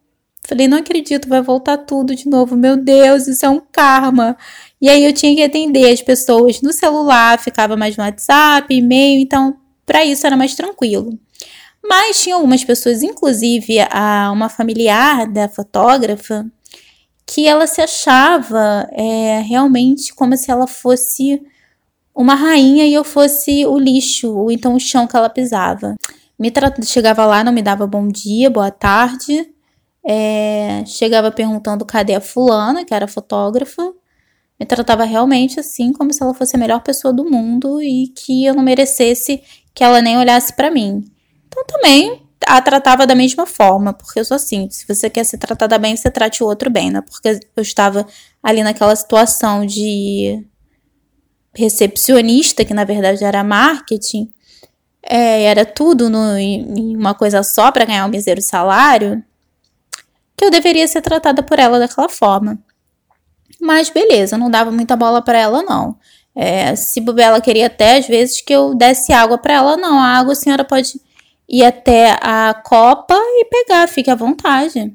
Falei, 0.45 0.67
não 0.67 0.77
acredito, 0.77 1.29
vai 1.29 1.41
voltar 1.41 1.77
tudo 1.77 2.13
de 2.15 2.27
novo. 2.27 2.55
Meu 2.55 2.75
Deus, 2.75 3.27
isso 3.27 3.45
é 3.45 3.49
um 3.49 3.61
karma. 3.71 4.37
E 4.81 4.89
aí 4.89 5.03
eu 5.05 5.13
tinha 5.13 5.33
que 5.33 5.43
atender 5.43 5.91
as 5.91 6.01
pessoas 6.01 6.61
no 6.61 6.73
celular, 6.73 7.39
ficava 7.39 7.77
mais 7.77 7.95
no 7.95 8.03
WhatsApp, 8.03 8.73
e-mail, 8.73 9.21
então 9.21 9.55
para 9.85 10.03
isso 10.03 10.27
era 10.27 10.35
mais 10.35 10.55
tranquilo. 10.55 11.17
Mas 11.81 12.21
tinha 12.21 12.35
algumas 12.35 12.63
pessoas, 12.63 13.01
inclusive 13.03 13.79
a 13.89 14.31
uma 14.31 14.49
familiar 14.49 15.27
da 15.27 15.47
fotógrafa, 15.47 16.45
que 17.25 17.47
ela 17.47 17.67
se 17.67 17.81
achava 17.81 18.87
é, 18.91 19.39
realmente 19.39 20.13
como 20.13 20.35
se 20.35 20.51
ela 20.51 20.67
fosse 20.67 21.41
uma 22.15 22.35
rainha 22.35 22.85
e 22.85 22.93
eu 22.93 23.03
fosse 23.03 23.65
o 23.65 23.77
lixo, 23.77 24.33
ou 24.35 24.51
então 24.51 24.75
o 24.75 24.79
chão 24.79 25.07
que 25.07 25.15
ela 25.15 25.29
pisava. 25.29 25.95
Me 26.37 26.51
chegava 26.85 27.25
lá, 27.25 27.43
não 27.43 27.53
me 27.53 27.61
dava 27.61 27.87
bom 27.87 28.07
dia, 28.07 28.49
boa 28.49 28.71
tarde. 28.71 29.52
É, 30.05 30.83
chegava 30.85 31.31
perguntando 31.31 31.85
cadê 31.85 32.15
a 32.15 32.21
fulana, 32.21 32.83
que 32.83 32.93
era 32.93 33.07
fotógrafa 33.07 33.93
me 34.59 34.65
tratava 34.65 35.03
realmente 35.03 35.59
assim, 35.59 35.91
como 35.91 36.13
se 36.13 36.23
ela 36.23 36.33
fosse 36.33 36.55
a 36.55 36.59
melhor 36.59 36.81
pessoa 36.81 37.13
do 37.13 37.29
mundo 37.29 37.81
e 37.81 38.07
que 38.07 38.45
eu 38.45 38.53
não 38.53 38.63
merecesse 38.63 39.41
que 39.73 39.83
ela 39.83 40.01
nem 40.01 40.17
olhasse 40.17 40.53
para 40.53 40.71
mim. 40.71 41.03
Então 41.47 41.63
também 41.65 42.21
a 42.45 42.61
tratava 42.61 43.07
da 43.07 43.15
mesma 43.15 43.45
forma, 43.45 43.93
porque 43.93 44.19
eu 44.19 44.25
sou 44.25 44.35
assim, 44.35 44.69
se 44.69 44.85
você 44.87 45.09
quer 45.09 45.23
ser 45.23 45.37
tratada 45.37 45.77
bem, 45.77 45.95
você 45.95 46.09
trate 46.11 46.43
o 46.43 46.47
outro 46.47 46.69
bem, 46.69 46.91
né? 46.91 47.01
Porque 47.01 47.39
eu 47.55 47.61
estava 47.61 48.05
ali 48.41 48.63
naquela 48.63 48.95
situação 48.95 49.65
de 49.65 50.45
recepcionista, 51.53 52.65
que 52.65 52.73
na 52.73 52.83
verdade 52.83 53.23
era 53.23 53.43
marketing, 53.43 54.29
é, 55.01 55.43
era 55.43 55.65
tudo 55.65 56.09
no, 56.09 56.37
em 56.37 56.95
uma 56.95 57.13
coisa 57.13 57.43
só 57.43 57.71
para 57.71 57.85
ganhar 57.85 58.05
um 58.05 58.09
misério 58.09 58.41
salário, 58.41 59.23
que 60.35 60.45
eu 60.45 60.51
deveria 60.51 60.87
ser 60.87 61.01
tratada 61.01 61.43
por 61.43 61.59
ela 61.59 61.79
daquela 61.79 62.09
forma. 62.09 62.59
Mas 63.59 63.89
beleza, 63.89 64.37
não 64.37 64.49
dava 64.49 64.71
muita 64.71 64.95
bola 64.95 65.21
para 65.21 65.37
ela, 65.37 65.63
não. 65.63 65.97
É, 66.35 66.75
se 66.75 67.03
ela 67.19 67.39
queria 67.39 67.67
até 67.67 67.97
às 67.97 68.07
vezes 68.07 68.41
que 68.41 68.53
eu 68.53 68.73
desse 68.73 69.13
água 69.13 69.37
para 69.37 69.53
ela, 69.53 69.77
não. 69.77 69.99
A 69.99 70.17
água 70.17 70.33
a 70.33 70.35
senhora 70.35 70.63
pode 70.63 70.99
ir 71.47 71.63
até 71.63 72.17
a 72.21 72.53
copa 72.53 73.15
e 73.15 73.45
pegar, 73.45 73.87
fique 73.87 74.09
à 74.09 74.15
vontade. 74.15 74.93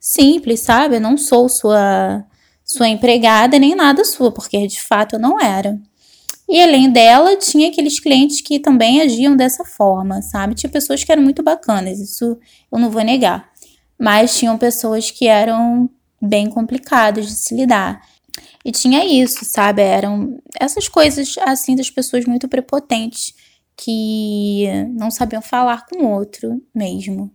Simples, 0.00 0.60
sabe? 0.60 0.96
Eu 0.96 1.00
não 1.00 1.16
sou 1.16 1.48
sua 1.48 2.24
sua 2.64 2.86
empregada 2.86 3.58
nem 3.58 3.74
nada 3.74 4.04
sua, 4.04 4.30
porque 4.30 4.66
de 4.66 4.80
fato 4.80 5.16
eu 5.16 5.18
não 5.18 5.40
era. 5.40 5.80
E 6.48 6.62
além 6.62 6.90
dela, 6.90 7.36
tinha 7.36 7.68
aqueles 7.68 7.98
clientes 7.98 8.40
que 8.40 8.58
também 8.58 9.02
agiam 9.02 9.36
dessa 9.36 9.64
forma, 9.64 10.22
sabe? 10.22 10.54
Tinha 10.54 10.70
pessoas 10.70 11.02
que 11.04 11.10
eram 11.10 11.22
muito 11.22 11.42
bacanas, 11.42 11.98
isso 11.98 12.38
eu 12.70 12.78
não 12.78 12.90
vou 12.90 13.02
negar. 13.02 13.47
Mas 13.98 14.36
tinham 14.36 14.56
pessoas 14.56 15.10
que 15.10 15.26
eram 15.26 15.90
bem 16.20 16.48
complicados 16.48 17.26
de 17.26 17.34
se 17.34 17.54
lidar. 17.54 18.00
E 18.64 18.72
tinha 18.72 19.04
isso, 19.04 19.44
sabe? 19.44 19.82
Eram 19.82 20.38
essas 20.60 20.88
coisas 20.88 21.34
assim 21.40 21.74
das 21.74 21.90
pessoas 21.90 22.24
muito 22.24 22.48
prepotentes 22.48 23.34
que 23.76 24.66
não 24.96 25.10
sabiam 25.10 25.40
falar 25.40 25.86
com 25.86 26.04
o 26.04 26.10
outro 26.10 26.60
mesmo. 26.74 27.30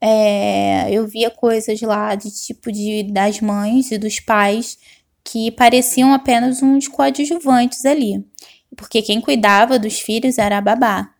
É, 0.00 0.90
eu 0.90 1.06
via 1.06 1.30
coisas 1.30 1.80
lá 1.82 2.14
de 2.14 2.30
tipo 2.30 2.72
de 2.72 3.02
das 3.04 3.40
mães 3.40 3.90
e 3.90 3.98
dos 3.98 4.18
pais 4.18 4.78
que 5.22 5.50
pareciam 5.50 6.14
apenas 6.14 6.62
uns 6.62 6.88
coadjuvantes 6.88 7.84
ali, 7.84 8.24
porque 8.74 9.02
quem 9.02 9.20
cuidava 9.20 9.78
dos 9.78 10.00
filhos 10.00 10.38
era 10.38 10.56
a 10.58 10.60
babá. 10.62 11.14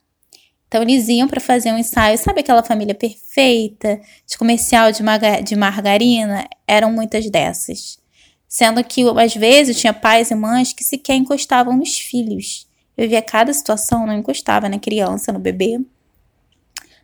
Então 0.71 0.83
eles 0.83 1.09
iam 1.09 1.27
para 1.27 1.41
fazer 1.41 1.73
um 1.73 1.79
ensaio, 1.79 2.17
sabe 2.17 2.43
aquela 2.43 2.63
família 2.63 2.95
perfeita, 2.95 4.01
de 4.25 4.39
comercial 4.39 4.93
de, 4.93 5.03
de 5.43 5.57
margarina? 5.57 6.49
Eram 6.65 6.93
muitas 6.93 7.29
dessas. 7.29 7.99
Sendo 8.47 8.83
que 8.85 9.03
às 9.19 9.35
vezes 9.35 9.81
tinha 9.81 9.93
pais 9.93 10.31
e 10.31 10.35
mães 10.37 10.73
que 10.73 10.85
sequer 10.85 11.17
encostavam 11.17 11.77
nos 11.77 11.99
filhos. 11.99 12.69
Eu 12.97 13.09
via 13.09 13.21
cada 13.21 13.53
situação, 13.53 14.07
não 14.07 14.17
encostava 14.17 14.69
na 14.69 14.79
criança, 14.79 15.33
no 15.33 15.41
bebê, 15.41 15.81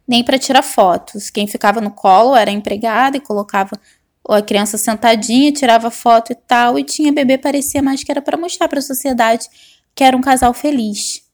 nem 0.07 0.23
para 0.23 0.39
tirar 0.39 0.63
fotos. 0.63 1.29
Quem 1.29 1.49
ficava 1.49 1.81
no 1.81 1.91
colo 1.91 2.37
era 2.37 2.53
empregada 2.53 3.17
e 3.17 3.21
colocava 3.21 3.73
a 4.29 4.41
criança 4.43 4.79
sentadinha, 4.79 5.51
tirava 5.51 5.91
foto 5.91 6.31
e 6.31 6.37
tal, 6.37 6.79
e 6.79 6.85
tinha 6.85 7.13
bebê, 7.13 7.37
parecia 7.37 7.83
mais 7.83 8.05
que 8.05 8.13
era 8.13 8.23
para 8.23 8.37
mostrar 8.37 8.69
para 8.69 8.79
a 8.79 8.83
sociedade 8.83 9.49
que 9.93 10.05
era 10.05 10.17
um 10.17 10.21
casal 10.21 10.55
feliz. 10.55 11.26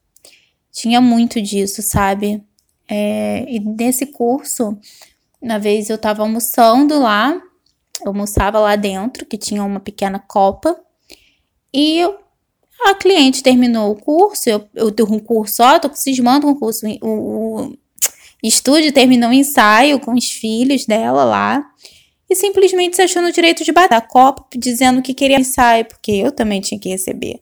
Tinha 0.73 0.99
muito 0.99 1.39
disso, 1.39 1.83
sabe? 1.83 2.43
É, 2.89 3.45
e 3.47 3.59
nesse 3.59 4.07
curso, 4.07 4.75
na 5.39 5.59
vez 5.59 5.89
eu 5.89 5.99
tava 5.99 6.23
almoçando 6.23 6.99
lá, 6.99 7.39
eu 8.01 8.07
almoçava 8.07 8.59
lá 8.59 8.75
dentro, 8.75 9.25
que 9.25 9.37
tinha 9.37 9.63
uma 9.63 9.79
pequena 9.79 10.17
copa, 10.17 10.75
e 11.71 12.01
a 12.85 12.95
cliente 12.95 13.43
terminou 13.43 13.91
o 13.91 13.95
curso, 13.95 14.49
eu, 14.49 14.67
eu 14.73 14.91
tenho 14.91 15.13
um 15.13 15.19
curso 15.19 15.57
só, 15.57 15.77
tô 15.77 15.93
cismando 15.93 16.47
com 16.47 16.53
o 16.53 16.59
curso, 16.59 16.87
o, 17.01 17.67
o 17.67 17.77
estúdio 18.43 18.91
terminou 18.91 19.29
o 19.29 19.33
ensaio 19.33 19.99
com 19.99 20.15
os 20.15 20.31
filhos 20.31 20.85
dela 20.85 21.23
lá, 21.23 21.71
e 22.27 22.35
simplesmente 22.35 22.95
se 22.95 23.01
achou 23.03 23.21
no 23.21 23.31
direito 23.31 23.63
de 23.63 23.71
bater 23.71 23.95
a 23.95 24.01
copa, 24.01 24.43
dizendo 24.57 25.03
que 25.03 25.13
queria 25.13 25.39
ensaio, 25.39 25.85
porque 25.85 26.11
eu 26.11 26.31
também 26.31 26.59
tinha 26.61 26.79
que 26.79 26.89
receber. 26.89 27.41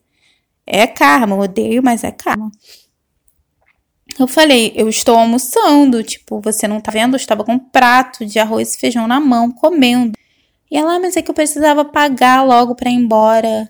É 0.67 0.85
karma, 0.85 1.37
odeio, 1.37 1.81
mas 1.81 2.03
é 2.03 2.11
karma. 2.11 2.51
Eu 4.19 4.27
falei, 4.27 4.73
eu 4.75 4.89
estou 4.89 5.15
almoçando, 5.15 6.03
tipo, 6.03 6.39
você 6.41 6.67
não 6.67 6.79
tá 6.79 6.91
vendo? 6.91 7.13
Eu 7.13 7.17
estava 7.17 7.43
com 7.43 7.53
um 7.53 7.59
prato 7.59 8.25
de 8.25 8.39
arroz 8.39 8.75
e 8.75 8.79
feijão 8.79 9.07
na 9.07 9.19
mão, 9.19 9.51
comendo. 9.51 10.17
E 10.69 10.77
ela, 10.77 10.95
ah, 10.95 10.99
mas 10.99 11.17
é 11.17 11.21
que 11.21 11.29
eu 11.29 11.35
precisava 11.35 11.83
pagar 11.83 12.43
logo 12.43 12.75
para 12.75 12.89
ir 12.89 12.95
embora. 12.95 13.69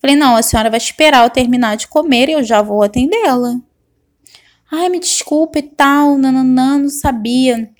Falei, 0.00 0.16
não, 0.16 0.36
a 0.36 0.42
senhora 0.42 0.70
vai 0.70 0.78
esperar 0.78 1.24
eu 1.24 1.30
terminar 1.30 1.76
de 1.76 1.88
comer 1.88 2.28
e 2.28 2.32
eu 2.32 2.44
já 2.44 2.60
vou 2.60 2.82
atendê-la. 2.82 3.60
Ai, 4.70 4.88
me 4.88 4.98
desculpa 4.98 5.58
e 5.58 5.62
tal, 5.62 6.16
nananã, 6.16 6.78
não 6.78 6.88
sabia. 6.88 7.70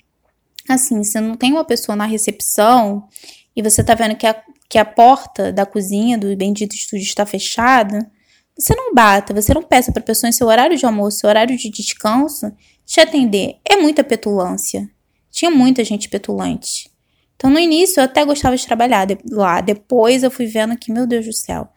Assim, 0.69 1.03
se 1.03 1.19
não 1.19 1.35
tem 1.35 1.51
uma 1.51 1.65
pessoa 1.65 1.95
na 1.95 2.05
recepção 2.05 3.07
e 3.55 3.61
você 3.61 3.83
tá 3.83 3.93
vendo 3.93 4.15
que 4.15 4.27
a, 4.27 4.41
que 4.69 4.77
a 4.77 4.85
porta 4.85 5.51
da 5.51 5.65
cozinha 5.65 6.17
do 6.17 6.35
bendito 6.35 6.75
estúdio 6.75 7.03
está 7.03 7.25
fechada, 7.25 8.09
você 8.57 8.75
não 8.75 8.93
bata, 8.93 9.33
você 9.33 9.53
não 9.53 9.63
peça 9.63 9.91
para 9.91 10.01
pessoa 10.01 10.29
em 10.29 10.33
seu 10.33 10.47
horário 10.47 10.77
de 10.77 10.85
almoço, 10.85 11.19
seu 11.19 11.29
horário 11.29 11.57
de 11.57 11.69
descanso, 11.69 12.51
te 12.85 12.99
atender. 12.99 13.57
É 13.67 13.75
muita 13.75 14.03
petulância. 14.03 14.89
Tinha 15.31 15.49
muita 15.49 15.83
gente 15.83 16.09
petulante. 16.09 16.91
Então, 17.35 17.49
no 17.49 17.59
início, 17.59 17.99
eu 17.99 18.05
até 18.05 18.23
gostava 18.23 18.55
de 18.55 18.65
trabalhar 18.65 19.07
lá. 19.29 19.59
Depois, 19.59 20.23
eu 20.23 20.31
fui 20.31 20.45
vendo 20.45 20.77
que, 20.77 20.91
meu 20.91 21.07
Deus 21.07 21.25
do 21.25 21.33
céu, 21.33 21.67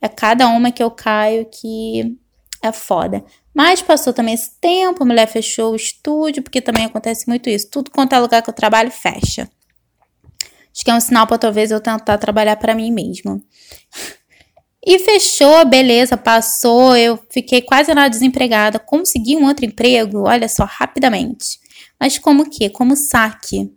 é 0.00 0.08
cada 0.08 0.46
uma 0.48 0.70
que 0.70 0.82
eu 0.82 0.90
caio 0.90 1.46
que 1.46 2.16
é 2.62 2.70
foda. 2.70 3.24
Mas 3.54 3.80
passou 3.80 4.12
também 4.12 4.34
esse 4.34 4.60
tempo, 4.60 5.02
a 5.02 5.06
mulher 5.06 5.26
fechou 5.26 5.72
o 5.72 5.76
estúdio, 5.76 6.42
porque 6.42 6.60
também 6.60 6.84
acontece 6.84 7.26
muito 7.26 7.48
isso. 7.48 7.70
Tudo 7.70 7.90
quanto 7.90 8.14
é 8.14 8.18
lugar 8.18 8.42
que 8.42 8.50
eu 8.50 8.54
trabalho, 8.54 8.90
fecha. 8.90 9.48
Acho 10.72 10.84
que 10.84 10.90
é 10.90 10.94
um 10.94 11.00
sinal 11.00 11.26
para 11.26 11.38
talvez 11.38 11.70
eu 11.70 11.80
tentar 11.80 12.18
trabalhar 12.18 12.56
para 12.56 12.74
mim 12.74 12.92
mesma. 12.92 13.40
E 14.86 15.00
fechou, 15.00 15.66
beleza, 15.66 16.16
passou. 16.16 16.96
Eu 16.96 17.18
fiquei 17.28 17.60
quase 17.60 17.92
nada 17.92 18.08
desempregada. 18.08 18.78
Consegui 18.78 19.36
um 19.36 19.44
outro 19.46 19.64
emprego, 19.64 20.28
olha 20.28 20.48
só, 20.48 20.64
rapidamente. 20.64 21.58
Mas 21.98 22.18
como 22.18 22.48
que? 22.48 22.70
Como 22.70 22.94
saque. 22.94 23.68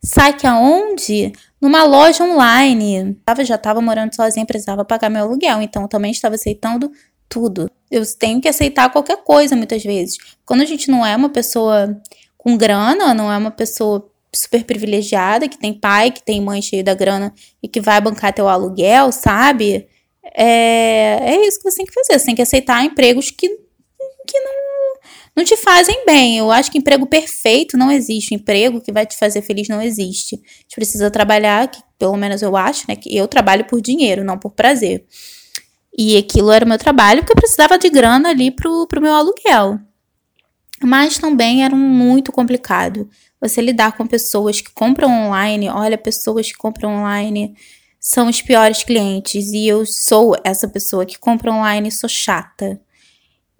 Saque 0.00 0.46
aonde? 0.46 1.32
Numa 1.60 1.82
loja 1.82 2.22
online. 2.22 3.16
Eu 3.36 3.44
já 3.44 3.56
estava 3.56 3.80
morando 3.80 4.14
sozinha, 4.14 4.46
precisava 4.46 4.84
pagar 4.84 5.10
meu 5.10 5.24
aluguel, 5.24 5.60
então 5.60 5.82
eu 5.82 5.88
também 5.88 6.12
estava 6.12 6.36
aceitando 6.36 6.92
tudo. 7.28 7.68
Eu 7.90 8.04
tenho 8.16 8.40
que 8.40 8.48
aceitar 8.48 8.90
qualquer 8.90 9.16
coisa 9.24 9.56
muitas 9.56 9.82
vezes. 9.82 10.18
Quando 10.46 10.60
a 10.60 10.66
gente 10.66 10.88
não 10.88 11.04
é 11.04 11.16
uma 11.16 11.30
pessoa 11.30 12.00
com 12.36 12.56
grana, 12.56 13.12
não 13.12 13.32
é 13.32 13.36
uma 13.36 13.50
pessoa 13.50 14.08
super 14.32 14.62
privilegiada, 14.62 15.48
que 15.48 15.58
tem 15.58 15.74
pai, 15.74 16.12
que 16.12 16.22
tem 16.22 16.40
mãe 16.40 16.62
cheio 16.62 16.84
da 16.84 16.94
grana 16.94 17.34
e 17.60 17.66
que 17.66 17.80
vai 17.80 18.00
bancar 18.00 18.32
teu 18.32 18.48
aluguel, 18.48 19.10
sabe? 19.10 19.88
É, 20.34 21.34
é 21.34 21.46
isso 21.46 21.58
que 21.58 21.70
você 21.70 21.78
tem 21.78 21.86
que 21.86 21.92
fazer. 21.92 22.18
Você 22.18 22.26
tem 22.26 22.34
que 22.34 22.42
aceitar 22.42 22.84
empregos 22.84 23.30
que, 23.30 23.48
que 23.48 24.40
não, 24.40 24.52
não 25.36 25.44
te 25.44 25.56
fazem 25.56 26.04
bem. 26.04 26.38
Eu 26.38 26.50
acho 26.50 26.70
que 26.70 26.78
emprego 26.78 27.06
perfeito 27.06 27.76
não 27.76 27.90
existe. 27.90 28.34
emprego 28.34 28.80
que 28.80 28.92
vai 28.92 29.06
te 29.06 29.16
fazer 29.16 29.42
feliz 29.42 29.68
não 29.68 29.80
existe. 29.80 30.36
A 30.36 30.62
gente 30.62 30.74
precisa 30.74 31.10
trabalhar, 31.10 31.68
que 31.68 31.80
pelo 31.98 32.16
menos 32.16 32.42
eu 32.42 32.56
acho, 32.56 32.84
né? 32.88 32.96
Que 32.96 33.14
eu 33.16 33.26
trabalho 33.28 33.64
por 33.64 33.80
dinheiro, 33.80 34.24
não 34.24 34.38
por 34.38 34.52
prazer. 34.52 35.04
E 35.96 36.16
aquilo 36.16 36.52
era 36.52 36.64
o 36.64 36.68
meu 36.68 36.78
trabalho, 36.78 37.22
porque 37.22 37.32
eu 37.32 37.36
precisava 37.36 37.78
de 37.78 37.88
grana 37.88 38.30
ali 38.30 38.50
pro, 38.50 38.86
pro 38.86 39.02
meu 39.02 39.12
aluguel. 39.12 39.80
Mas 40.82 41.18
também 41.18 41.64
era 41.64 41.74
muito 41.74 42.30
complicado 42.30 43.08
você 43.40 43.60
lidar 43.60 43.96
com 43.96 44.06
pessoas 44.06 44.60
que 44.60 44.72
compram 44.72 45.10
online. 45.10 45.68
Olha, 45.68 45.98
pessoas 45.98 46.50
que 46.50 46.58
compram 46.58 46.90
online 46.90 47.54
são 47.98 48.28
os 48.28 48.40
piores 48.42 48.82
clientes. 48.82 49.52
E 49.52 49.66
eu 49.66 49.84
sou 49.86 50.36
essa 50.44 50.68
pessoa 50.68 51.06
que 51.06 51.18
compra 51.18 51.52
online 51.52 51.88
e 51.88 51.92
sou 51.92 52.08
chata. 52.08 52.80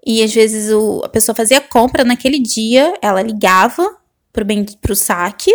E 0.05 0.23
às 0.23 0.33
vezes 0.33 0.73
o, 0.73 1.03
a 1.05 1.09
pessoa 1.09 1.35
fazia 1.35 1.61
compra 1.61 2.05
naquele 2.05 2.39
dia, 2.39 2.95
ela 3.03 3.21
ligava 3.21 3.99
pro, 4.33 4.45
bem, 4.45 4.65
pro 4.81 4.97
saque 4.97 5.53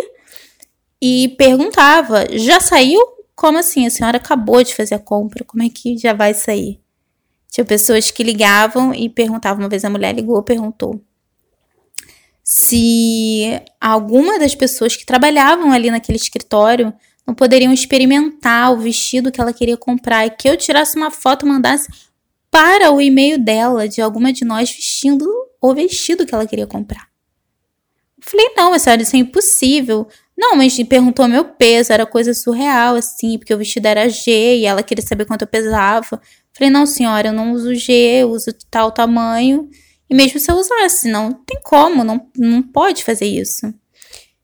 e 1.02 1.30
perguntava: 1.38 2.26
já 2.38 2.60
saiu? 2.60 3.02
Como 3.36 3.58
assim? 3.58 3.86
A 3.86 3.90
senhora 3.90 4.18
acabou 4.18 4.64
de 4.64 4.76
fazer 4.76 4.96
a 4.96 5.00
compra, 5.00 5.44
como 5.44 5.64
é 5.64 5.70
que 5.70 5.98
já 5.98 6.14
vai 6.14 6.34
sair? 6.34 6.80
Tinha 7.50 7.66
pessoas 7.66 8.12
que 8.12 8.24
ligavam 8.24 8.94
e 8.94 9.10
perguntavam. 9.10 9.64
Uma 9.64 9.70
vez 9.70 9.84
a 9.84 9.90
mulher 9.90 10.14
ligou 10.14 10.42
perguntou 10.44 11.02
se 12.44 13.62
alguma 13.80 14.38
das 14.38 14.54
pessoas 14.54 14.96
que 14.96 15.06
trabalhavam 15.06 15.72
ali 15.72 15.90
naquele 15.90 16.18
escritório 16.18 16.94
não 17.26 17.34
poderiam 17.34 17.74
experimentar 17.74 18.72
o 18.74 18.78
vestido 18.78 19.32
que 19.32 19.40
ela 19.40 19.54
queria 19.54 19.78
comprar 19.78 20.26
e 20.26 20.30
que 20.30 20.48
eu 20.48 20.58
tirasse 20.58 20.98
uma 20.98 21.10
foto 21.10 21.46
e 21.46 21.50
mandasse 21.50 21.88
para 22.52 22.92
o 22.92 23.02
e-mail 23.02 23.38
dela 23.40 23.88
de 23.88 24.02
alguma 24.02 24.32
de 24.32 24.46
nós 24.46 24.70
vestindo 24.70 25.26
o 25.62 25.74
vestido 25.74 26.26
que 26.26 26.36
ela 26.36 26.46
queria 26.46 26.68
comprar. 26.68 27.08
Eu 28.18 28.30
falei, 28.30 28.54
não, 28.56 28.72
mas 28.72 28.82
senhora, 28.82 29.02
isso 29.02 29.16
é 29.16 29.20
impossível. 29.20 30.08
Não, 30.38 30.56
mas 30.56 30.82
perguntou 30.84 31.28
meu 31.28 31.46
peso, 31.46 31.94
era 31.94 32.06
coisa 32.06 32.34
surreal, 32.34 32.96
assim, 32.96 33.38
porque 33.38 33.54
o 33.54 33.58
vestido 33.58 33.86
era 33.86 34.10
G 34.10 34.58
e 34.58 34.66
ela 34.66 34.84
queria 34.84 35.06
saber 35.06 35.26
quanto 35.26 35.44
eu 35.44 35.48
pesava. 35.48 36.16
Eu 36.16 36.20
falei, 36.54 36.70
não, 36.70 36.86
senhora, 36.86 37.30
eu 37.30 37.34
não 37.34 37.54
uso 37.54 37.74
G, 37.74 37.94
eu 38.22 38.32
uso 38.32 38.52
tal 38.70 38.92
tamanho. 38.92 39.70
E 40.10 40.16
mesmo 40.16 40.40
se 40.40 40.52
eu 40.52 40.56
usasse, 40.56 41.10
não 41.10 41.32
tem 41.32 41.60
como, 41.64 42.04
não, 42.04 42.30
não 42.38 42.62
pode 42.62 43.04
fazer 43.04 43.26
isso. 43.26 43.74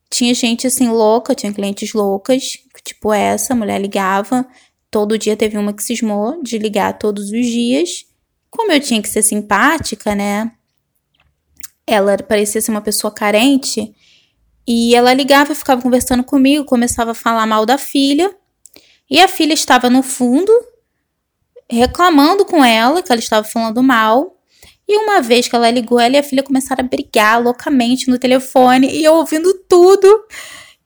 Tinha 0.09 0.33
gente 0.33 0.65
assim 0.65 0.89
louca, 0.89 1.35
tinha 1.35 1.53
clientes 1.53 1.93
loucas, 1.93 2.57
tipo 2.83 3.13
essa, 3.13 3.53
a 3.53 3.55
mulher 3.55 3.79
ligava, 3.79 4.47
todo 4.89 5.17
dia 5.17 5.37
teve 5.37 5.57
uma 5.57 5.73
que 5.73 5.83
cismou 5.83 6.41
de 6.41 6.57
ligar 6.57 6.97
todos 6.97 7.25
os 7.25 7.45
dias. 7.45 8.05
Como 8.49 8.71
eu 8.71 8.79
tinha 8.79 9.01
que 9.01 9.09
ser 9.09 9.21
simpática, 9.21 10.15
né? 10.15 10.51
Ela 11.85 12.17
parecia 12.17 12.61
ser 12.61 12.71
uma 12.71 12.81
pessoa 12.81 13.13
carente. 13.13 13.93
E 14.67 14.95
ela 14.95 15.13
ligava, 15.13 15.55
ficava 15.55 15.81
conversando 15.81 16.23
comigo, 16.23 16.65
começava 16.65 17.11
a 17.11 17.15
falar 17.15 17.45
mal 17.45 17.65
da 17.65 17.77
filha. 17.77 18.35
E 19.09 19.19
a 19.19 19.27
filha 19.27 19.53
estava 19.53 19.89
no 19.89 20.03
fundo, 20.03 20.51
reclamando 21.69 22.45
com 22.45 22.63
ela, 22.63 23.01
que 23.01 23.11
ela 23.11 23.19
estava 23.19 23.47
falando 23.47 23.81
mal. 23.81 24.38
E 24.89 24.97
uma 24.97 25.21
vez 25.21 25.47
que 25.47 25.55
ela 25.55 25.69
ligou, 25.69 25.99
ela 25.99 26.15
e 26.15 26.17
a 26.17 26.23
filha 26.23 26.41
começaram 26.41 26.83
a 26.83 26.87
brigar 26.87 27.39
loucamente 27.39 28.09
no 28.09 28.17
telefone 28.17 28.89
e 28.89 29.03
eu 29.03 29.13
ouvindo 29.13 29.53
tudo. 29.69 30.07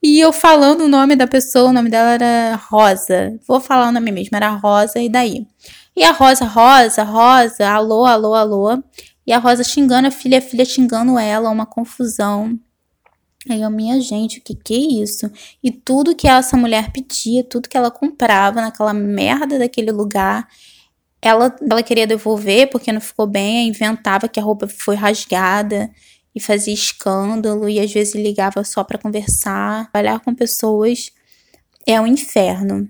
E 0.04 0.20
eu 0.20 0.34
falando 0.34 0.82
o 0.82 0.88
nome 0.89 1.16
da 1.16 1.26
pessoa, 1.26 1.70
o 1.70 1.74
nome 1.74 1.89
dela 1.89 2.12
era 2.12 2.56
Rosa. 2.70 3.39
Vou 3.48 3.62
falar 3.62 3.88
o 3.88 3.92
nome 3.94 4.12
mesmo, 4.12 4.36
era 4.36 4.50
Rosa, 4.50 5.00
e 5.00 5.08
daí? 5.08 5.48
E 5.96 6.04
a 6.04 6.12
Rosa, 6.12 6.44
Rosa, 6.44 7.04
Rosa, 7.04 7.70
alô, 7.70 8.04
alô, 8.04 8.34
alô. 8.34 8.84
E 9.26 9.32
a 9.32 9.38
Rosa 9.38 9.63
xingando 9.63 10.10
a 10.10 10.12
filha, 10.12 10.39
a 10.39 10.42
filha 10.42 10.66
xingando 10.66 11.18
ela, 11.18 11.50
uma 11.50 11.66
confusão. 11.66 12.60
Aí 13.50 13.62
eu, 13.62 13.70
minha 13.70 14.02
gente, 14.02 14.39
o 14.39 14.42
que 14.42 14.54
que 14.54 14.74
é 14.74 15.02
isso? 15.02 15.32
E 15.63 15.72
tudo 15.72 16.13
que 16.13 16.28
essa 16.28 16.58
mulher 16.58 16.92
pedia, 16.92 17.42
tudo 17.42 17.70
que 17.70 17.78
ela 17.78 17.89
comprava 17.89 18.60
naquela 18.60 18.94
merda 18.94 19.58
daquele 19.58 19.94
lugar, 19.94 20.46
ela, 21.24 21.56
ela 21.62 21.82
queria 21.82 22.06
devolver 22.06 22.70
porque 22.70 22.92
não 22.92 23.00
ficou 23.00 23.26
bem, 23.26 23.70
inventava 23.70 24.28
que 24.28 24.40
a 24.40 24.44
roupa 24.44 24.68
foi 24.68 24.96
rasgada 24.96 25.90
e 26.36 26.40
fazia 26.40 26.74
escândalo 26.74 27.70
e 27.70 27.80
às 27.80 27.94
vezes 27.94 28.14
ligava 28.14 28.64
só 28.66 28.84
para 28.84 28.98
conversar. 28.98 29.90
Trabalhar 29.90 30.20
com 30.20 30.36
pessoas 30.36 31.12
é 31.88 32.00
um 32.02 32.06
inferno. 32.06 32.90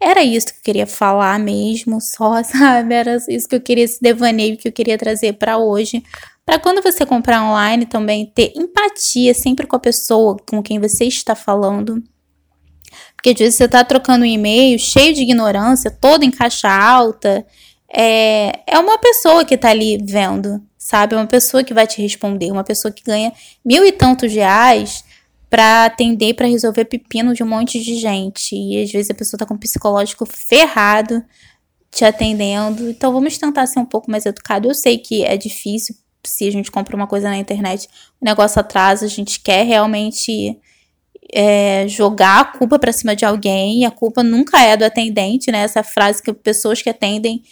Era 0.00 0.24
isso 0.24 0.46
que 0.46 0.60
eu 0.60 0.62
queria 0.62 0.86
falar 0.86 1.38
mesmo, 1.38 2.00
só, 2.00 2.40
sabe? 2.44 2.94
Era 2.94 3.18
isso 3.28 3.46
que 3.46 3.56
eu 3.56 3.60
queria, 3.60 3.84
esse 3.84 4.00
devaneio 4.00 4.56
que 4.56 4.68
eu 4.68 4.72
queria 4.72 4.96
trazer 4.96 5.34
para 5.34 5.58
hoje. 5.58 6.02
Para 6.46 6.58
quando 6.58 6.80
você 6.80 7.04
comprar 7.04 7.44
online 7.44 7.84
também 7.84 8.24
ter 8.24 8.54
empatia 8.56 9.34
sempre 9.34 9.66
com 9.66 9.76
a 9.76 9.80
pessoa 9.80 10.38
com 10.48 10.62
quem 10.62 10.78
você 10.80 11.04
está 11.04 11.34
falando. 11.34 12.02
Porque 13.18 13.30
às 13.30 13.38
vezes 13.38 13.56
você 13.56 13.66
tá 13.66 13.82
trocando 13.82 14.22
um 14.22 14.28
e-mail 14.28 14.78
cheio 14.78 15.12
de 15.12 15.22
ignorância, 15.22 15.90
todo 15.90 16.22
em 16.22 16.30
caixa 16.30 16.70
alta. 16.70 17.44
É, 17.92 18.60
é 18.64 18.78
uma 18.78 18.96
pessoa 18.96 19.44
que 19.44 19.56
tá 19.56 19.70
ali 19.70 19.98
vendo, 20.00 20.62
sabe? 20.78 21.14
É 21.14 21.18
uma 21.18 21.26
pessoa 21.26 21.64
que 21.64 21.74
vai 21.74 21.84
te 21.84 22.00
responder, 22.00 22.52
uma 22.52 22.62
pessoa 22.62 22.92
que 22.92 23.02
ganha 23.02 23.32
mil 23.64 23.84
e 23.84 23.90
tantos 23.90 24.32
reais 24.32 25.02
para 25.50 25.86
atender, 25.86 26.34
para 26.34 26.46
resolver 26.46 26.84
pepino 26.84 27.34
de 27.34 27.42
um 27.42 27.48
monte 27.48 27.80
de 27.80 27.96
gente. 27.96 28.54
E 28.54 28.80
às 28.80 28.92
vezes 28.92 29.10
a 29.10 29.14
pessoa 29.14 29.36
tá 29.36 29.44
com 29.44 29.54
o 29.54 29.58
psicológico 29.58 30.24
ferrado 30.24 31.20
te 31.90 32.04
atendendo. 32.04 32.88
Então 32.88 33.12
vamos 33.12 33.36
tentar 33.36 33.66
ser 33.66 33.80
um 33.80 33.86
pouco 33.86 34.08
mais 34.08 34.26
educado. 34.26 34.68
Eu 34.68 34.74
sei 34.74 34.96
que 34.96 35.24
é 35.24 35.36
difícil 35.36 35.96
se 36.24 36.46
a 36.46 36.52
gente 36.52 36.70
compra 36.70 36.94
uma 36.94 37.06
coisa 37.08 37.28
na 37.28 37.36
internet, 37.38 37.88
o 38.20 38.24
negócio 38.24 38.60
atrasa, 38.60 39.06
a 39.06 39.08
gente 39.08 39.40
quer 39.40 39.64
realmente 39.64 40.56
é, 41.32 41.86
jogar 41.88 42.40
a 42.40 42.44
culpa 42.44 42.78
para 42.78 42.92
cima 42.92 43.14
de 43.14 43.24
alguém, 43.24 43.84
a 43.84 43.90
culpa 43.90 44.22
nunca 44.22 44.60
é 44.62 44.76
do 44.76 44.84
atendente, 44.84 45.50
né? 45.50 45.60
Essa 45.60 45.82
frase 45.82 46.22
que 46.22 46.32
pessoas 46.32 46.80
que 46.82 46.90
atendem 46.90 47.42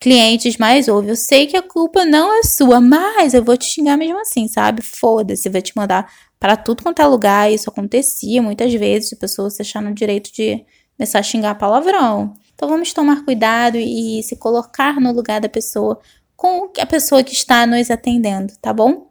clientes 0.00 0.56
mais 0.58 0.88
ouvem. 0.88 1.10
Eu 1.10 1.16
sei 1.16 1.46
que 1.46 1.56
a 1.56 1.62
culpa 1.62 2.04
não 2.04 2.38
é 2.38 2.42
sua, 2.42 2.80
mas 2.80 3.34
eu 3.34 3.42
vou 3.42 3.56
te 3.56 3.64
xingar 3.64 3.96
mesmo 3.96 4.20
assim, 4.20 4.46
sabe? 4.48 4.82
Foda-se, 4.82 5.48
vou 5.48 5.62
te 5.62 5.72
mandar 5.76 6.10
para 6.38 6.56
tudo 6.56 6.82
quanto 6.82 7.00
é 7.00 7.06
lugar. 7.06 7.50
Isso 7.50 7.70
acontecia 7.70 8.42
muitas 8.42 8.72
vezes, 8.74 9.10
de 9.10 9.16
pessoas 9.16 9.54
se 9.56 9.62
achar 9.62 9.82
no 9.82 9.94
direito 9.94 10.32
de 10.32 10.64
começar 10.96 11.18
a 11.18 11.22
xingar 11.22 11.54
palavrão. 11.56 12.34
Então 12.54 12.68
vamos 12.68 12.92
tomar 12.92 13.24
cuidado 13.24 13.76
e 13.76 14.22
se 14.22 14.36
colocar 14.36 15.00
no 15.00 15.12
lugar 15.12 15.40
da 15.40 15.48
pessoa 15.48 15.98
com 16.36 16.70
a 16.78 16.86
pessoa 16.86 17.24
que 17.24 17.32
está 17.32 17.66
nos 17.66 17.90
atendendo, 17.90 18.52
tá 18.60 18.72
bom? 18.72 19.10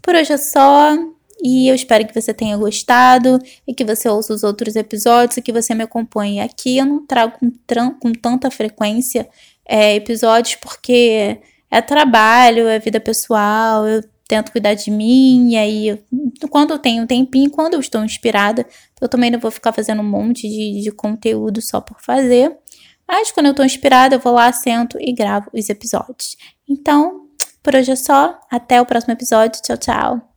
Por 0.00 0.14
hoje 0.14 0.32
é 0.32 0.36
só. 0.36 0.96
E 1.44 1.68
eu 1.68 1.74
espero 1.74 2.06
que 2.06 2.18
você 2.18 2.32
tenha 2.32 2.56
gostado 2.56 3.38
e 3.68 3.74
que 3.74 3.84
você 3.84 4.08
ouça 4.08 4.32
os 4.32 4.42
outros 4.42 4.76
episódios 4.76 5.36
e 5.36 5.42
que 5.42 5.52
você 5.52 5.74
me 5.74 5.84
acompanhe 5.84 6.40
aqui. 6.40 6.78
Eu 6.78 6.86
não 6.86 7.06
trago 7.06 7.34
com, 7.38 7.50
com 8.00 8.12
tanta 8.12 8.50
frequência 8.50 9.28
é, 9.68 9.94
episódios 9.94 10.54
porque 10.54 11.38
é 11.70 11.82
trabalho, 11.82 12.66
é 12.66 12.78
vida 12.78 12.98
pessoal, 12.98 13.86
eu 13.86 14.02
tento 14.26 14.52
cuidar 14.52 14.72
de 14.72 14.90
mim, 14.90 15.50
e 15.50 15.56
aí 15.56 16.02
quando 16.48 16.72
eu 16.72 16.78
tenho 16.78 17.02
um 17.02 17.06
tempinho, 17.06 17.50
quando 17.50 17.74
eu 17.74 17.80
estou 17.80 18.02
inspirada, 18.02 18.66
eu 18.98 19.06
também 19.06 19.30
não 19.30 19.38
vou 19.38 19.50
ficar 19.50 19.72
fazendo 19.72 20.00
um 20.00 20.08
monte 20.08 20.48
de, 20.48 20.80
de 20.82 20.90
conteúdo 20.90 21.60
só 21.60 21.78
por 21.78 22.00
fazer. 22.00 22.56
Mas 23.06 23.30
quando 23.30 23.46
eu 23.46 23.50
estou 23.50 23.66
inspirada, 23.66 24.14
eu 24.16 24.20
vou 24.20 24.32
lá, 24.32 24.50
sento 24.50 24.96
e 24.98 25.12
gravo 25.12 25.50
os 25.52 25.68
episódios. 25.68 26.38
Então, 26.66 27.28
por 27.62 27.74
hoje 27.74 27.90
é 27.90 27.96
só. 27.96 28.40
Até 28.50 28.80
o 28.80 28.86
próximo 28.86 29.12
episódio. 29.12 29.60
Tchau, 29.60 29.76
tchau. 29.76 30.33